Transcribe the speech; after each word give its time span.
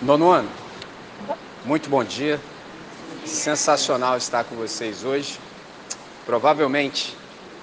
Nono 0.00 0.30
ano, 0.30 0.48
muito 1.64 1.90
bom 1.90 2.04
dia. 2.04 2.40
Sensacional 3.26 4.16
estar 4.16 4.44
com 4.44 4.54
vocês 4.54 5.02
hoje. 5.02 5.40
Provavelmente 6.24 7.16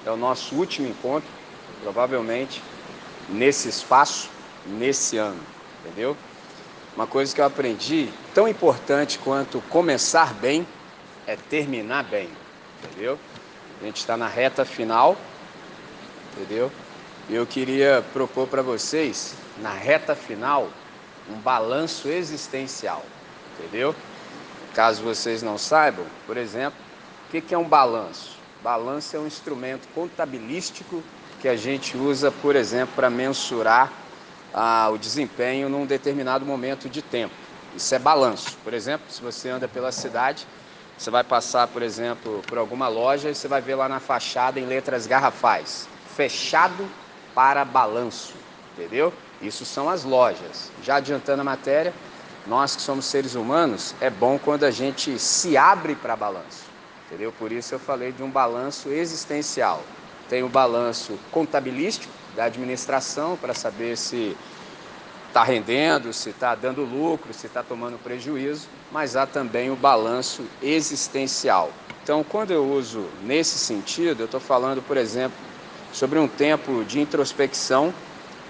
é 0.04 0.10
o 0.10 0.18
nosso 0.18 0.54
último 0.54 0.86
encontro, 0.86 1.30
provavelmente 1.82 2.62
nesse 3.30 3.70
espaço, 3.70 4.28
nesse 4.66 5.16
ano, 5.16 5.40
entendeu? 5.80 6.14
Uma 6.94 7.06
coisa 7.06 7.34
que 7.34 7.40
eu 7.40 7.46
aprendi, 7.46 8.10
tão 8.34 8.46
importante 8.46 9.18
quanto 9.18 9.62
começar 9.70 10.34
bem, 10.34 10.66
é 11.26 11.36
terminar 11.36 12.04
bem, 12.04 12.28
entendeu? 12.84 13.18
A 13.80 13.84
gente 13.86 13.96
está 13.96 14.14
na 14.14 14.28
reta 14.28 14.62
final, 14.62 15.16
entendeu? 16.34 16.70
Eu 17.30 17.46
queria 17.46 18.04
propor 18.12 18.46
para 18.46 18.60
vocês, 18.60 19.34
na 19.56 19.72
reta 19.72 20.14
final, 20.14 20.68
um 21.30 21.34
balanço 21.34 22.08
existencial, 22.08 23.04
entendeu? 23.58 23.94
Caso 24.74 25.02
vocês 25.02 25.42
não 25.42 25.56
saibam, 25.56 26.04
por 26.26 26.36
exemplo, 26.36 26.78
o 27.26 27.30
que 27.30 27.54
é 27.54 27.58
um 27.58 27.68
balanço? 27.68 28.36
Balanço 28.62 29.16
é 29.16 29.18
um 29.18 29.26
instrumento 29.26 29.88
contabilístico 29.94 31.02
que 31.40 31.48
a 31.48 31.56
gente 31.56 31.96
usa, 31.96 32.30
por 32.30 32.56
exemplo, 32.56 32.94
para 32.94 33.10
mensurar 33.10 33.92
ah, 34.52 34.88
o 34.92 34.98
desempenho 34.98 35.68
num 35.68 35.86
determinado 35.86 36.44
momento 36.44 36.88
de 36.88 37.02
tempo. 37.02 37.34
Isso 37.74 37.94
é 37.94 37.98
balanço. 37.98 38.56
Por 38.64 38.72
exemplo, 38.72 39.06
se 39.10 39.20
você 39.20 39.50
anda 39.50 39.68
pela 39.68 39.92
cidade, 39.92 40.46
você 40.96 41.10
vai 41.10 41.22
passar, 41.22 41.68
por 41.68 41.82
exemplo, 41.82 42.42
por 42.48 42.56
alguma 42.56 42.88
loja 42.88 43.28
e 43.28 43.34
você 43.34 43.46
vai 43.46 43.60
ver 43.60 43.74
lá 43.74 43.88
na 43.88 44.00
fachada 44.00 44.58
em 44.58 44.64
letras 44.64 45.06
garrafais: 45.06 45.86
fechado 46.16 46.88
para 47.34 47.64
balanço, 47.64 48.34
entendeu? 48.72 49.12
Isso 49.40 49.64
são 49.64 49.88
as 49.88 50.04
lojas. 50.04 50.70
Já 50.82 50.96
adiantando 50.96 51.42
a 51.42 51.44
matéria, 51.44 51.92
nós 52.46 52.76
que 52.76 52.82
somos 52.82 53.06
seres 53.06 53.34
humanos, 53.34 53.94
é 54.00 54.08
bom 54.08 54.38
quando 54.38 54.64
a 54.64 54.70
gente 54.70 55.18
se 55.18 55.56
abre 55.56 55.94
para 55.94 56.14
balanço, 56.14 56.64
entendeu? 57.06 57.32
Por 57.32 57.50
isso 57.50 57.74
eu 57.74 57.78
falei 57.78 58.12
de 58.12 58.22
um 58.22 58.30
balanço 58.30 58.88
existencial. 58.88 59.82
Tem 60.28 60.42
o 60.42 60.48
balanço 60.48 61.18
contabilístico 61.30 62.12
da 62.34 62.44
administração 62.44 63.36
para 63.36 63.54
saber 63.54 63.96
se 63.96 64.36
está 65.28 65.42
rendendo, 65.42 66.12
se 66.12 66.30
está 66.30 66.54
dando 66.54 66.82
lucro, 66.82 67.34
se 67.34 67.46
está 67.46 67.62
tomando 67.62 67.98
prejuízo, 67.98 68.68
mas 68.90 69.16
há 69.16 69.26
também 69.26 69.70
o 69.70 69.76
balanço 69.76 70.42
existencial. 70.62 71.70
Então, 72.02 72.24
quando 72.24 72.52
eu 72.52 72.64
uso 72.64 73.04
nesse 73.22 73.58
sentido, 73.58 74.20
eu 74.20 74.26
estou 74.26 74.40
falando, 74.40 74.80
por 74.80 74.96
exemplo, 74.96 75.36
sobre 75.92 76.18
um 76.18 76.28
tempo 76.28 76.84
de 76.84 77.00
introspecção 77.00 77.92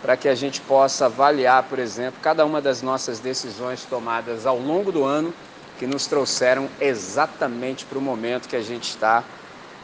para 0.03 0.17
que 0.17 0.29
a 0.29 0.35
gente 0.35 0.61
possa 0.61 1.07
avaliar, 1.07 1.63
por 1.65 1.79
exemplo, 1.79 2.21
cada 2.23 2.45
uma 2.45 2.61
das 2.61 2.83
nossas 2.83 3.19
decisões 3.19 3.85
tomadas 3.85 4.47
ao 4.47 4.59
longo 4.59 4.93
do 4.93 5.05
ano 5.05 5.33
que 5.79 5.87
nos 5.87 6.07
trouxeram 6.07 6.69
exatamente 6.81 7.85
para 7.85 7.99
o 7.99 8.01
momento 8.01 8.49
que 8.49 8.57
a 8.57 8.63
gente 8.63 8.91
está 8.91 9.25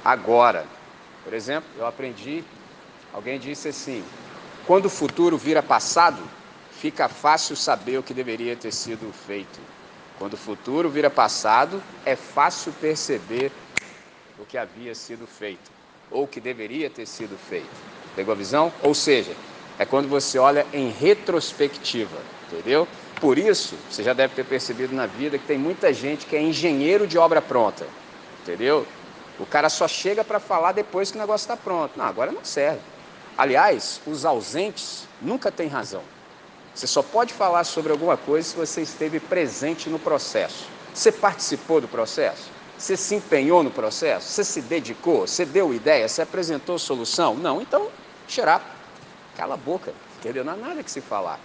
agora. 0.05 0.65
Por 1.25 1.35
exemplo, 1.35 1.69
eu 1.79 1.87
aprendi, 1.87 2.45
alguém 3.13 3.39
disse 3.39 3.69
assim: 3.69 4.05
quando 4.67 4.87
o 4.87 4.91
futuro 4.91 5.37
vira 5.37 5.63
passado, 5.63 6.23
fica 6.71 7.09
fácil 7.09 7.57
saber 7.57 7.99
o 7.99 8.03
que 8.03 8.15
deveria 8.15 8.57
ter 8.57 8.73
sido 8.73 9.13
feito. 9.13 9.61
Quando 10.19 10.35
o 10.35 10.37
futuro 10.37 10.89
vira 10.89 11.11
passado, 11.11 11.83
é 12.05 12.15
fácil 12.15 12.73
perceber 12.81 13.51
o 14.39 14.45
que 14.45 14.57
havia 14.57 14.95
sido 14.95 15.27
feito 15.27 15.71
ou 16.11 16.25
o 16.25 16.29
que 16.29 16.41
deveria 16.41 16.91
ter 16.91 17.07
sido 17.07 17.37
feito. 17.37 17.71
Pegou 18.15 18.33
a 18.33 18.37
visão? 18.37 18.73
Ou 18.83 18.95
seja, 18.95 19.35
é 19.79 19.85
quando 19.85 20.09
você 20.09 20.39
olha 20.39 20.67
em 20.73 20.91
retrospectiva, 20.91 22.19
entendeu? 22.51 22.87
Por 23.21 23.39
isso, 23.39 23.77
você 23.89 24.03
já 24.03 24.13
deve 24.13 24.35
ter 24.35 24.45
percebido 24.45 24.95
na 24.95 25.07
vida 25.07 25.39
que 25.39 25.47
tem 25.47 25.59
muita 25.59 25.93
gente 25.93 26.27
que 26.27 26.35
é 26.37 26.43
engenheiro 26.43 27.07
de 27.07 27.17
obra 27.19 27.41
pronta, 27.41 27.87
entendeu? 28.43 28.87
O 29.39 29.47
cara 29.47 29.69
só 29.69 29.89
chega 29.89 30.25
para 30.25 30.41
falar 30.41 30.73
depois 30.73 31.11
que 31.11 31.17
o 31.17 31.21
negócio 31.21 31.45
está 31.45 31.57
pronto. 31.57 31.93
Não, 31.97 32.05
agora 32.05 32.33
não 32.33 32.45
serve. 32.45 32.81
Aliás, 33.37 34.01
os 34.07 34.25
ausentes 34.25 35.05
nunca 35.21 35.51
têm 35.51 35.69
razão. 35.69 36.03
Você 36.75 36.87
só 36.87 37.03
pode 37.03 37.33
falar 37.33 37.65
sobre 37.65 37.93
alguma 37.93 38.17
coisa 38.17 38.49
se 38.49 38.57
você 38.57 38.83
esteve 38.83 39.21
presente 39.21 39.89
no 39.89 39.99
processo. 39.99 40.67
Você 40.93 41.11
participou 41.13 41.81
do 41.81 41.89
processo? 41.89 42.51
Você 42.77 42.97
se 42.97 43.15
empenhou 43.15 43.63
no 43.63 43.71
processo? 43.71 44.27
Você 44.29 44.45
se 44.45 44.61
dedicou? 44.61 45.27
Você 45.27 45.45
deu 45.45 45.73
ideia? 45.73 46.09
Você 46.09 46.23
apresentou 46.23 46.79
solução? 46.79 47.35
Não, 47.35 47.63
então, 47.63 47.89
xerapo 48.27 48.82
cala 49.37 49.55
a 49.55 49.57
boca, 49.57 49.93
entendeu? 50.19 50.45
Não 50.45 50.53
há 50.53 50.57
nada 50.57 50.83
que 50.83 50.91
se 50.91 51.01
falar, 51.01 51.41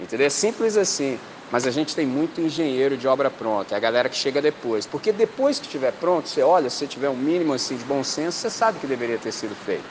entendeu? 0.00 0.26
É 0.26 0.30
simples 0.30 0.76
assim. 0.76 1.18
Mas 1.50 1.66
a 1.66 1.70
gente 1.70 1.96
tem 1.96 2.06
muito 2.06 2.42
engenheiro 2.42 2.96
de 2.96 3.08
obra 3.08 3.30
pronta, 3.30 3.74
é 3.74 3.76
a 3.76 3.80
galera 3.80 4.08
que 4.08 4.16
chega 4.16 4.42
depois. 4.42 4.86
Porque 4.86 5.12
depois 5.12 5.58
que 5.58 5.64
estiver 5.64 5.92
pronto, 5.92 6.28
você 6.28 6.42
olha, 6.42 6.68
se 6.68 6.86
tiver 6.86 7.08
um 7.08 7.16
mínimo 7.16 7.54
assim 7.54 7.76
de 7.76 7.84
bom 7.84 8.04
senso, 8.04 8.38
você 8.38 8.50
sabe 8.50 8.78
que 8.78 8.86
deveria 8.86 9.16
ter 9.16 9.32
sido 9.32 9.54
feito. 9.54 9.84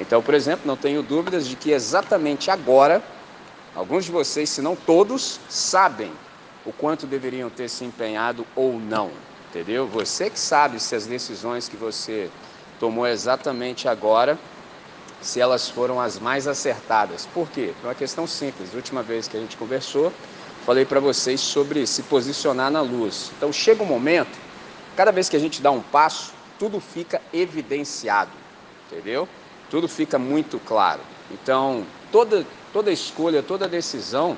Então, 0.00 0.20
por 0.20 0.34
exemplo, 0.34 0.66
não 0.66 0.76
tenho 0.76 1.02
dúvidas 1.02 1.46
de 1.46 1.54
que 1.54 1.70
exatamente 1.70 2.50
agora, 2.50 3.00
alguns 3.74 4.04
de 4.04 4.10
vocês, 4.10 4.50
se 4.50 4.60
não 4.60 4.74
todos, 4.74 5.38
sabem 5.48 6.10
o 6.64 6.72
quanto 6.72 7.06
deveriam 7.06 7.48
ter 7.48 7.68
se 7.68 7.84
empenhado 7.84 8.44
ou 8.56 8.80
não, 8.80 9.10
entendeu? 9.48 9.86
Você 9.86 10.28
que 10.28 10.40
sabe 10.40 10.80
se 10.80 10.96
as 10.96 11.06
decisões 11.06 11.68
que 11.68 11.76
você 11.76 12.28
tomou 12.80 13.06
exatamente 13.06 13.86
agora 13.86 14.36
se 15.20 15.40
elas 15.40 15.68
foram 15.68 16.00
as 16.00 16.18
mais 16.18 16.46
acertadas. 16.46 17.26
Por 17.32 17.48
quê? 17.50 17.72
Por 17.80 17.88
uma 17.88 17.94
questão 17.94 18.26
simples. 18.26 18.72
A 18.72 18.76
última 18.76 19.02
vez 19.02 19.26
que 19.28 19.36
a 19.36 19.40
gente 19.40 19.56
conversou, 19.56 20.12
falei 20.64 20.84
para 20.84 21.00
vocês 21.00 21.40
sobre 21.40 21.86
se 21.86 22.02
posicionar 22.02 22.70
na 22.70 22.80
luz. 22.80 23.30
Então 23.36 23.52
chega 23.52 23.82
um 23.82 23.86
momento, 23.86 24.38
cada 24.96 25.10
vez 25.10 25.28
que 25.28 25.36
a 25.36 25.40
gente 25.40 25.62
dá 25.62 25.70
um 25.70 25.80
passo, 25.80 26.32
tudo 26.58 26.80
fica 26.80 27.20
evidenciado, 27.32 28.32
entendeu? 28.86 29.28
Tudo 29.70 29.88
fica 29.88 30.18
muito 30.18 30.58
claro. 30.60 31.00
Então, 31.30 31.84
toda, 32.12 32.46
toda 32.72 32.90
escolha, 32.92 33.42
toda 33.42 33.68
decisão, 33.68 34.36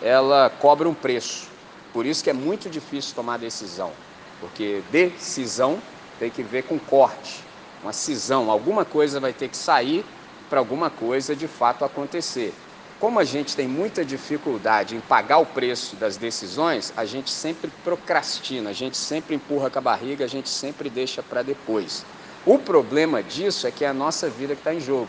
ela 0.00 0.50
cobra 0.50 0.88
um 0.88 0.94
preço. 0.94 1.48
Por 1.92 2.06
isso 2.06 2.24
que 2.24 2.30
é 2.30 2.32
muito 2.32 2.70
difícil 2.70 3.14
tomar 3.14 3.38
decisão, 3.38 3.92
porque 4.40 4.82
decisão 4.90 5.78
tem 6.18 6.30
que 6.30 6.42
ver 6.42 6.62
com 6.62 6.78
corte 6.78 7.42
uma 7.82 7.92
cisão, 7.92 8.50
alguma 8.50 8.84
coisa 8.84 9.18
vai 9.18 9.32
ter 9.32 9.48
que 9.48 9.56
sair 9.56 10.04
para 10.48 10.58
alguma 10.58 10.90
coisa 10.90 11.34
de 11.34 11.48
fato 11.48 11.84
acontecer. 11.84 12.54
Como 13.00 13.18
a 13.18 13.24
gente 13.24 13.56
tem 13.56 13.66
muita 13.66 14.04
dificuldade 14.04 14.94
em 14.94 15.00
pagar 15.00 15.38
o 15.38 15.46
preço 15.46 15.96
das 15.96 16.16
decisões, 16.16 16.92
a 16.96 17.04
gente 17.04 17.30
sempre 17.30 17.68
procrastina, 17.82 18.70
a 18.70 18.72
gente 18.72 18.96
sempre 18.96 19.34
empurra 19.34 19.68
com 19.68 19.78
a 19.80 19.82
barriga, 19.82 20.24
a 20.24 20.28
gente 20.28 20.48
sempre 20.48 20.88
deixa 20.88 21.22
para 21.22 21.42
depois. 21.42 22.04
O 22.46 22.58
problema 22.58 23.22
disso 23.22 23.66
é 23.66 23.72
que 23.72 23.84
é 23.84 23.88
a 23.88 23.94
nossa 23.94 24.28
vida 24.28 24.54
que 24.54 24.60
está 24.60 24.72
em 24.72 24.80
jogo, 24.80 25.08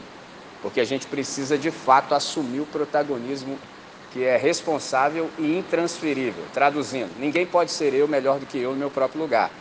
porque 0.61 0.79
a 0.79 0.85
gente 0.85 1.05
precisa 1.05 1.57
de 1.57 1.69
fato 1.69 2.15
assumir 2.15 2.61
o 2.61 2.65
protagonismo 2.65 3.59
que 4.11 4.23
é 4.23 4.37
responsável 4.37 5.29
e 5.37 5.57
intransferível. 5.57 6.43
Traduzindo, 6.53 7.11
ninguém 7.19 7.45
pode 7.45 7.71
ser 7.71 7.93
eu 7.93 8.07
melhor 8.07 8.39
do 8.39 8.45
que 8.45 8.59
eu 8.59 8.71
no 8.71 8.77
meu 8.77 8.89
próprio 8.89 9.21
lugar. 9.21 9.51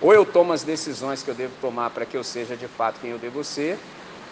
Ou 0.00 0.12
eu 0.12 0.24
tomo 0.24 0.52
as 0.52 0.62
decisões 0.62 1.22
que 1.22 1.30
eu 1.30 1.34
devo 1.34 1.54
tomar 1.56 1.90
para 1.90 2.06
que 2.06 2.16
eu 2.16 2.22
seja 2.22 2.56
de 2.56 2.68
fato 2.68 3.00
quem 3.00 3.10
eu 3.10 3.18
devo 3.18 3.42
ser, 3.42 3.78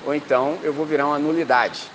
ou 0.04 0.15
então 0.15 0.60
eu 0.62 0.72
vou 0.72 0.87
virar 0.87 1.06
uma 1.06 1.19
nulidade. 1.19 1.91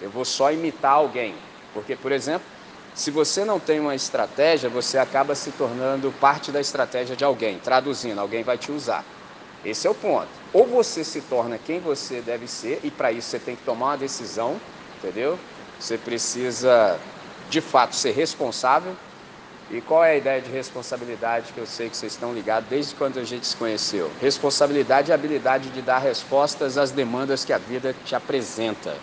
Eu 0.00 0.10
vou 0.10 0.24
só 0.24 0.52
imitar 0.52 0.92
alguém. 0.92 1.38
Porque, 1.72 1.96
por 1.96 2.12
exemplo, 2.12 2.46
se 2.92 3.10
você 3.10 3.44
não 3.44 3.58
tem 3.58 3.80
uma 3.80 3.94
estratégia, 3.94 4.68
você 4.68 4.98
acaba 4.98 5.34
se 5.34 5.52
tornando 5.52 6.12
parte 6.12 6.52
da 6.52 6.60
estratégia 6.60 7.16
de 7.16 7.24
alguém. 7.24 7.58
Traduzindo, 7.58 8.18
alguém 8.20 8.42
vai 8.42 8.58
te 8.58 8.70
usar. 8.70 9.04
Esse 9.64 9.86
é 9.86 9.90
o 9.90 9.94
ponto. 9.94 10.30
Ou 10.52 10.66
você 10.66 11.02
se 11.02 11.22
torna 11.22 11.58
quem 11.58 11.80
você 11.80 12.20
deve 12.20 12.46
ser, 12.46 12.80
e 12.82 12.90
para 12.90 13.12
isso 13.12 13.28
você 13.28 13.38
tem 13.38 13.56
que 13.56 13.62
tomar 13.62 13.86
uma 13.86 13.96
decisão, 13.96 14.60
entendeu? 14.98 15.40
Você 15.78 15.98
precisa, 15.98 17.00
de 17.48 17.60
fato, 17.60 17.94
ser 17.96 18.12
responsável 18.12 18.96
e 19.68 19.80
qual 19.80 20.04
é 20.04 20.12
a 20.12 20.16
ideia 20.16 20.40
de 20.40 20.48
responsabilidade 20.48 21.52
que 21.52 21.58
eu 21.58 21.66
sei 21.66 21.90
que 21.90 21.96
vocês 21.96 22.12
estão 22.12 22.32
ligados 22.32 22.68
desde 22.68 22.94
quando 22.94 23.18
a 23.18 23.24
gente 23.24 23.44
se 23.48 23.56
conheceu? 23.56 24.08
Responsabilidade 24.20 25.10
é 25.10 25.14
a 25.14 25.16
habilidade 25.16 25.70
de 25.70 25.82
dar 25.82 25.98
respostas 25.98 26.78
às 26.78 26.92
demandas 26.92 27.44
que 27.44 27.52
a 27.52 27.58
vida 27.58 27.94
te 28.04 28.14
apresenta. 28.14 28.96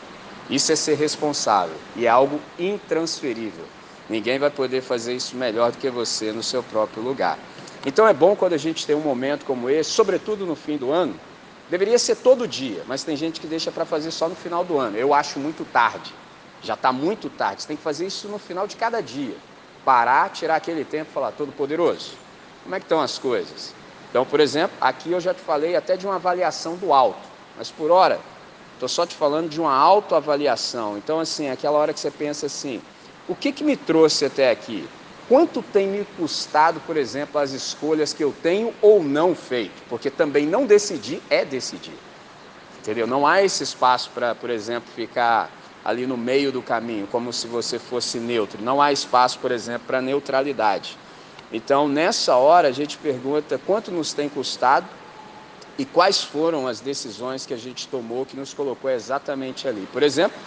Isso 0.50 0.72
é 0.72 0.76
ser 0.78 0.96
responsável 0.96 1.76
e 1.98 2.06
é 2.06 2.10
algo 2.10 2.40
intransferível. 2.58 3.66
Ninguém 4.10 4.40
vai 4.40 4.50
poder 4.50 4.82
fazer 4.82 5.14
isso 5.14 5.36
melhor 5.36 5.72
do 5.72 5.78
que 5.78 5.90
você 5.90 6.32
no 6.32 6.44
seu 6.44 6.64
próprio 6.64 7.04
lugar. 7.04 7.38
Então 7.86 8.08
é 8.08 8.14
bom 8.14 8.34
quando 8.34 8.54
a 8.54 8.58
gente 8.58 8.86
tem 8.86 8.96
um 8.96 9.02
momento 9.02 9.46
como 9.46 9.70
esse, 9.70 9.90
sobretudo 9.90 10.46
no 10.46 10.56
fim 10.56 10.78
do 10.78 10.92
ano. 10.92 11.20
Deveria 11.70 12.00
ser 12.00 12.16
todo 12.16 12.48
dia, 12.48 12.84
mas 12.88 13.04
tem 13.04 13.18
gente 13.18 13.42
que 13.42 13.48
deixa 13.48 13.70
para 13.70 13.84
fazer 13.84 14.12
só 14.12 14.30
no 14.30 14.36
final 14.36 14.64
do 14.64 14.78
ano. 14.78 14.96
Eu 14.96 15.14
acho 15.14 15.40
muito 15.40 15.66
tarde. 15.66 16.14
Já 16.62 16.76
está 16.76 16.94
muito 16.94 17.30
tarde. 17.30 17.64
Você 17.64 17.68
tem 17.68 17.76
que 17.76 17.84
fazer 17.84 18.06
isso 18.06 18.30
no 18.30 18.40
final 18.40 18.66
de 18.66 18.78
cada 18.78 19.02
dia 19.02 19.36
parar, 19.86 20.30
tirar 20.30 20.56
aquele 20.56 20.84
tempo 20.86 21.10
e 21.10 21.14
falar, 21.14 21.32
todo-poderoso, 21.32 22.18
como 22.64 22.76
é 22.76 22.80
que 22.80 22.86
estão 22.86 23.02
as 23.02 23.18
coisas? 23.18 23.74
Então, 24.10 24.26
por 24.26 24.40
exemplo, 24.40 24.76
aqui 24.80 25.12
eu 25.12 25.20
já 25.20 25.34
te 25.34 25.42
falei 25.42 25.76
até 25.76 25.98
de 25.98 26.06
uma 26.06 26.16
avaliação 26.16 26.76
do 26.76 26.94
alto, 26.94 27.28
mas 27.58 27.72
por 27.72 27.92
hora, 27.92 28.20
estou 28.74 28.88
só 28.88 29.06
te 29.06 29.16
falando 29.16 29.50
de 29.50 29.60
uma 29.60 29.74
autoavaliação. 29.74 30.98
Então, 30.98 31.20
assim, 31.20 31.50
aquela 31.50 31.78
hora 31.78 31.94
que 31.94 32.00
você 32.00 32.12
pensa 32.12 32.46
assim, 32.46 32.82
o 33.28 33.36
que, 33.36 33.52
que 33.52 33.64
me 33.64 33.76
trouxe 33.76 34.26
até 34.26 34.52
aqui? 34.52 34.88
quanto 35.28 35.62
tem 35.62 35.88
me 35.88 36.06
custado, 36.18 36.80
por 36.82 36.98
exemplo, 36.98 37.40
as 37.40 37.52
escolhas 37.52 38.14
que 38.14 38.24
eu 38.24 38.34
tenho 38.44 38.74
ou 38.82 39.04
não 39.04 39.34
feito, 39.36 39.82
porque 39.90 40.10
também 40.10 40.46
não 40.46 40.66
decidir 40.66 41.22
é 41.30 41.46
decidir. 41.46 41.98
Entendeu? 42.80 43.08
Não 43.08 43.26
há 43.26 43.42
esse 43.42 43.64
espaço 43.64 44.12
para, 44.14 44.36
por 44.36 44.50
exemplo, 44.50 44.92
ficar 44.94 45.50
ali 45.84 46.06
no 46.08 46.16
meio 46.16 46.52
do 46.52 46.62
caminho, 46.62 47.08
como 47.08 47.34
se 47.34 47.48
você 47.48 47.78
fosse 47.78 48.18
neutro. 48.18 48.62
Não 48.62 48.82
há 48.82 48.92
espaço, 48.92 49.40
por 49.40 49.52
exemplo, 49.52 49.88
para 49.88 50.02
neutralidade. 50.02 50.98
Então, 51.52 51.88
nessa 51.88 52.36
hora, 52.36 52.70
a 52.70 52.72
gente 52.72 52.98
pergunta 52.98 53.60
quanto 53.66 53.92
nos 53.92 54.14
tem 54.14 54.30
custado 54.30 54.88
e 55.78 55.86
quais 55.86 56.24
foram 56.24 56.68
as 56.68 56.80
decisões 56.80 57.46
que 57.46 57.54
a 57.54 57.58
gente 57.58 57.88
tomou 57.88 58.26
que 58.26 58.36
nos 58.36 58.54
colocou 58.54 58.90
exatamente 58.90 59.68
ali. 59.68 59.88
Por 59.92 60.04
exemplo, 60.04 60.38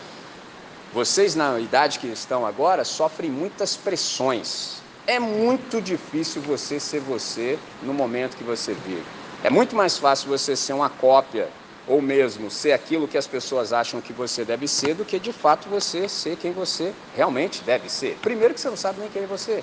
vocês 0.92 1.34
na 1.34 1.58
idade 1.60 1.98
que 1.98 2.06
estão 2.06 2.46
agora 2.46 2.84
sofrem 2.84 3.30
muitas 3.30 3.76
pressões. 3.76 4.76
É 5.06 5.20
muito 5.20 5.80
difícil 5.80 6.42
você 6.42 6.80
ser 6.80 7.00
você 7.00 7.58
no 7.82 7.92
momento 7.92 8.36
que 8.36 8.42
você 8.42 8.72
vive. 8.72 9.04
É 9.44 9.50
muito 9.50 9.76
mais 9.76 9.98
fácil 9.98 10.28
você 10.28 10.56
ser 10.56 10.72
uma 10.72 10.88
cópia 10.88 11.48
ou 11.86 12.02
mesmo 12.02 12.50
ser 12.50 12.72
aquilo 12.72 13.06
que 13.06 13.16
as 13.16 13.26
pessoas 13.26 13.72
acham 13.72 14.00
que 14.00 14.12
você 14.12 14.44
deve 14.44 14.66
ser 14.66 14.94
do 14.94 15.04
que 15.04 15.18
de 15.18 15.32
fato 15.32 15.68
você 15.68 16.08
ser 16.08 16.36
quem 16.36 16.52
você 16.52 16.92
realmente 17.14 17.62
deve 17.62 17.88
ser. 17.88 18.16
Primeiro 18.22 18.54
que 18.54 18.60
você 18.60 18.68
não 18.68 18.76
sabe 18.76 19.00
nem 19.00 19.08
quem 19.08 19.22
é 19.22 19.26
você. 19.26 19.62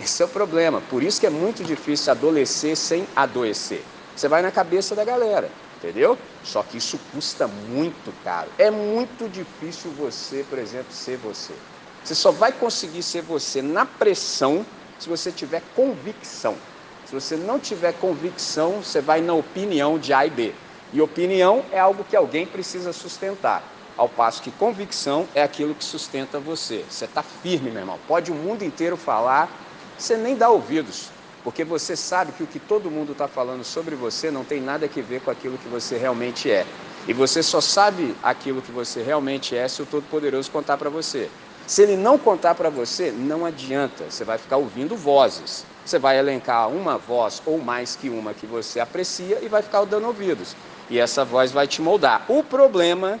Esse 0.00 0.22
é 0.22 0.24
o 0.24 0.28
problema. 0.28 0.80
Por 0.80 1.02
isso 1.02 1.20
que 1.20 1.26
é 1.26 1.30
muito 1.30 1.62
difícil 1.64 2.10
adolescer 2.10 2.76
sem 2.76 3.06
adoecer. 3.14 3.84
Você 4.14 4.28
vai 4.28 4.42
na 4.42 4.50
cabeça 4.50 4.94
da 4.94 5.04
galera 5.04 5.50
entendeu? 5.78 6.18
Só 6.42 6.62
que 6.62 6.76
isso 6.76 6.98
custa 7.12 7.46
muito 7.46 8.12
caro. 8.24 8.50
É 8.58 8.70
muito 8.70 9.28
difícil 9.28 9.90
você, 9.92 10.44
por 10.44 10.58
exemplo, 10.58 10.92
ser 10.92 11.16
você. 11.18 11.54
Você 12.02 12.14
só 12.14 12.30
vai 12.30 12.52
conseguir 12.52 13.02
ser 13.02 13.22
você 13.22 13.62
na 13.62 13.86
pressão 13.86 14.66
se 14.98 15.08
você 15.08 15.30
tiver 15.30 15.62
convicção. 15.74 16.56
Se 17.04 17.14
você 17.14 17.36
não 17.36 17.58
tiver 17.58 17.92
convicção, 17.92 18.82
você 18.82 19.00
vai 19.00 19.20
na 19.20 19.34
opinião 19.34 19.98
de 19.98 20.12
A 20.12 20.26
e 20.26 20.30
B. 20.30 20.54
E 20.92 21.00
opinião 21.00 21.64
é 21.72 21.78
algo 21.78 22.04
que 22.04 22.16
alguém 22.16 22.46
precisa 22.46 22.92
sustentar. 22.92 23.62
Ao 23.96 24.08
passo 24.08 24.42
que 24.42 24.50
convicção 24.50 25.26
é 25.34 25.42
aquilo 25.42 25.74
que 25.74 25.84
sustenta 25.84 26.38
você. 26.38 26.84
Você 26.88 27.04
está 27.04 27.22
firme, 27.22 27.70
meu 27.70 27.80
irmão. 27.80 27.98
Pode 28.06 28.30
o 28.30 28.34
mundo 28.34 28.62
inteiro 28.62 28.96
falar, 28.96 29.50
você 29.98 30.16
nem 30.16 30.36
dá 30.36 30.48
ouvidos 30.48 31.10
porque 31.48 31.64
você 31.64 31.96
sabe 31.96 32.32
que 32.32 32.42
o 32.42 32.46
que 32.46 32.58
todo 32.58 32.90
mundo 32.90 33.12
está 33.12 33.26
falando 33.26 33.64
sobre 33.64 33.94
você 33.94 34.30
não 34.30 34.44
tem 34.44 34.60
nada 34.60 34.84
a 34.84 35.02
ver 35.02 35.22
com 35.22 35.30
aquilo 35.30 35.56
que 35.56 35.66
você 35.66 35.96
realmente 35.96 36.50
é. 36.50 36.66
E 37.06 37.12
você 37.14 37.42
só 37.42 37.58
sabe 37.58 38.14
aquilo 38.22 38.60
que 38.60 38.70
você 38.70 39.02
realmente 39.02 39.56
é 39.56 39.66
se 39.66 39.80
o 39.80 39.86
Todo-Poderoso 39.86 40.50
contar 40.50 40.76
para 40.76 40.90
você. 40.90 41.30
Se 41.66 41.82
ele 41.82 41.96
não 41.96 42.18
contar 42.18 42.54
para 42.54 42.68
você, 42.68 43.10
não 43.10 43.46
adianta, 43.46 44.04
você 44.10 44.24
vai 44.24 44.36
ficar 44.36 44.58
ouvindo 44.58 44.94
vozes. 44.94 45.64
Você 45.86 45.98
vai 45.98 46.18
elencar 46.18 46.68
uma 46.68 46.98
voz 46.98 47.40
ou 47.46 47.58
mais 47.58 47.96
que 47.96 48.10
uma 48.10 48.34
que 48.34 48.46
você 48.46 48.78
aprecia 48.78 49.38
e 49.40 49.48
vai 49.48 49.62
ficar 49.62 49.82
dando 49.86 50.06
ouvidos. 50.06 50.54
E 50.90 50.98
essa 50.98 51.24
voz 51.24 51.52
vai 51.52 51.66
te 51.66 51.82
moldar. 51.82 52.24
O 52.28 52.42
problema 52.42 53.20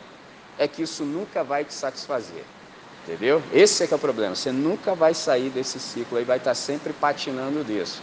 é 0.58 0.66
que 0.66 0.82
isso 0.82 1.04
nunca 1.04 1.44
vai 1.44 1.64
te 1.64 1.74
satisfazer. 1.74 2.44
Entendeu? 3.06 3.42
Esse 3.52 3.84
é 3.84 3.86
que 3.86 3.94
é 3.94 3.96
o 3.96 4.00
problema. 4.00 4.34
Você 4.34 4.52
nunca 4.52 4.94
vai 4.94 5.14
sair 5.14 5.50
desse 5.50 5.78
ciclo 5.78 6.18
aí, 6.18 6.24
vai 6.24 6.38
estar 6.38 6.54
sempre 6.54 6.92
patinando 6.92 7.64
disso. 7.64 8.02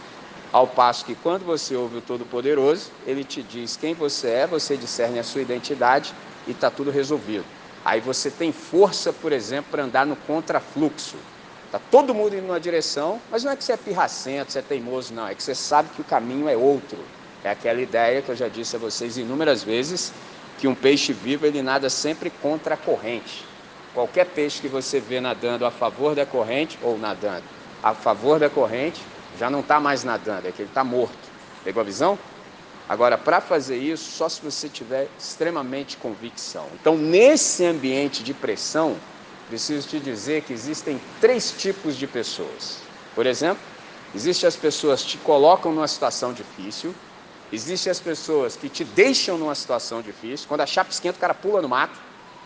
Ao 0.52 0.66
passo 0.66 1.04
que 1.04 1.14
quando 1.14 1.44
você 1.44 1.76
ouve 1.76 1.98
o 1.98 2.00
Todo-Poderoso, 2.00 2.90
ele 3.06 3.22
te 3.22 3.42
diz 3.42 3.76
quem 3.76 3.94
você 3.94 4.28
é, 4.28 4.46
você 4.46 4.76
discerne 4.76 5.18
a 5.18 5.22
sua 5.22 5.42
identidade 5.42 6.14
e 6.46 6.52
está 6.52 6.70
tudo 6.70 6.90
resolvido. 6.90 7.44
Aí 7.84 8.00
você 8.00 8.30
tem 8.30 8.50
força, 8.52 9.12
por 9.12 9.32
exemplo, 9.32 9.70
para 9.70 9.84
andar 9.84 10.06
no 10.06 10.16
contrafluxo. 10.16 11.16
Está 11.66 11.80
todo 11.90 12.14
mundo 12.14 12.34
indo 12.34 12.46
numa 12.46 12.58
direção, 12.58 13.20
mas 13.30 13.44
não 13.44 13.52
é 13.52 13.56
que 13.56 13.62
você 13.62 13.72
é 13.72 13.76
pirracento, 13.76 14.50
você 14.52 14.60
é 14.60 14.62
teimoso, 14.62 15.12
não. 15.12 15.28
É 15.28 15.34
que 15.34 15.42
você 15.42 15.54
sabe 15.54 15.90
que 15.94 16.00
o 16.00 16.04
caminho 16.04 16.48
é 16.48 16.56
outro. 16.56 16.98
É 17.44 17.50
aquela 17.50 17.80
ideia 17.80 18.22
que 18.22 18.30
eu 18.30 18.36
já 18.36 18.48
disse 18.48 18.76
a 18.76 18.78
vocês 18.78 19.16
inúmeras 19.16 19.62
vezes, 19.62 20.12
que 20.58 20.66
um 20.66 20.74
peixe 20.74 21.12
vivo 21.12 21.46
ele 21.46 21.62
nada 21.62 21.88
sempre 21.90 22.30
contra 22.30 22.74
a 22.74 22.76
corrente. 22.76 23.44
Qualquer 23.94 24.26
peixe 24.26 24.60
que 24.60 24.68
você 24.68 25.00
vê 25.00 25.20
nadando 25.20 25.64
a 25.64 25.70
favor 25.70 26.14
da 26.14 26.26
corrente, 26.26 26.78
ou 26.82 26.98
nadando 26.98 27.44
a 27.82 27.94
favor 27.94 28.38
da 28.38 28.50
corrente, 28.50 29.00
já 29.38 29.48
não 29.48 29.60
está 29.60 29.78
mais 29.78 30.02
nadando, 30.02 30.48
é 30.48 30.52
que 30.52 30.62
ele 30.62 30.68
está 30.68 30.82
morto. 30.82 31.16
Pegou 31.64 31.80
a 31.80 31.84
visão? 31.84 32.18
Agora, 32.88 33.18
para 33.18 33.40
fazer 33.40 33.76
isso, 33.76 34.12
só 34.12 34.28
se 34.28 34.40
você 34.42 34.68
tiver 34.68 35.08
extremamente 35.18 35.96
convicção. 35.96 36.66
Então, 36.80 36.96
nesse 36.96 37.64
ambiente 37.64 38.22
de 38.22 38.32
pressão, 38.32 38.96
preciso 39.48 39.88
te 39.88 39.98
dizer 39.98 40.42
que 40.42 40.52
existem 40.52 41.00
três 41.20 41.52
tipos 41.52 41.96
de 41.96 42.06
pessoas. 42.06 42.78
Por 43.14 43.26
exemplo, 43.26 43.62
existem 44.14 44.46
as 44.46 44.56
pessoas 44.56 45.02
que 45.02 45.10
te 45.10 45.18
colocam 45.18 45.72
numa 45.72 45.88
situação 45.88 46.32
difícil, 46.32 46.94
existem 47.52 47.90
as 47.90 48.00
pessoas 48.00 48.56
que 48.56 48.68
te 48.68 48.84
deixam 48.84 49.38
numa 49.38 49.54
situação 49.54 50.02
difícil, 50.02 50.48
quando 50.48 50.62
a 50.62 50.66
chapa 50.66 50.90
esquenta, 50.90 51.16
o 51.16 51.20
cara 51.20 51.34
pula 51.34 51.62
no 51.62 51.68
mato, 51.68 51.98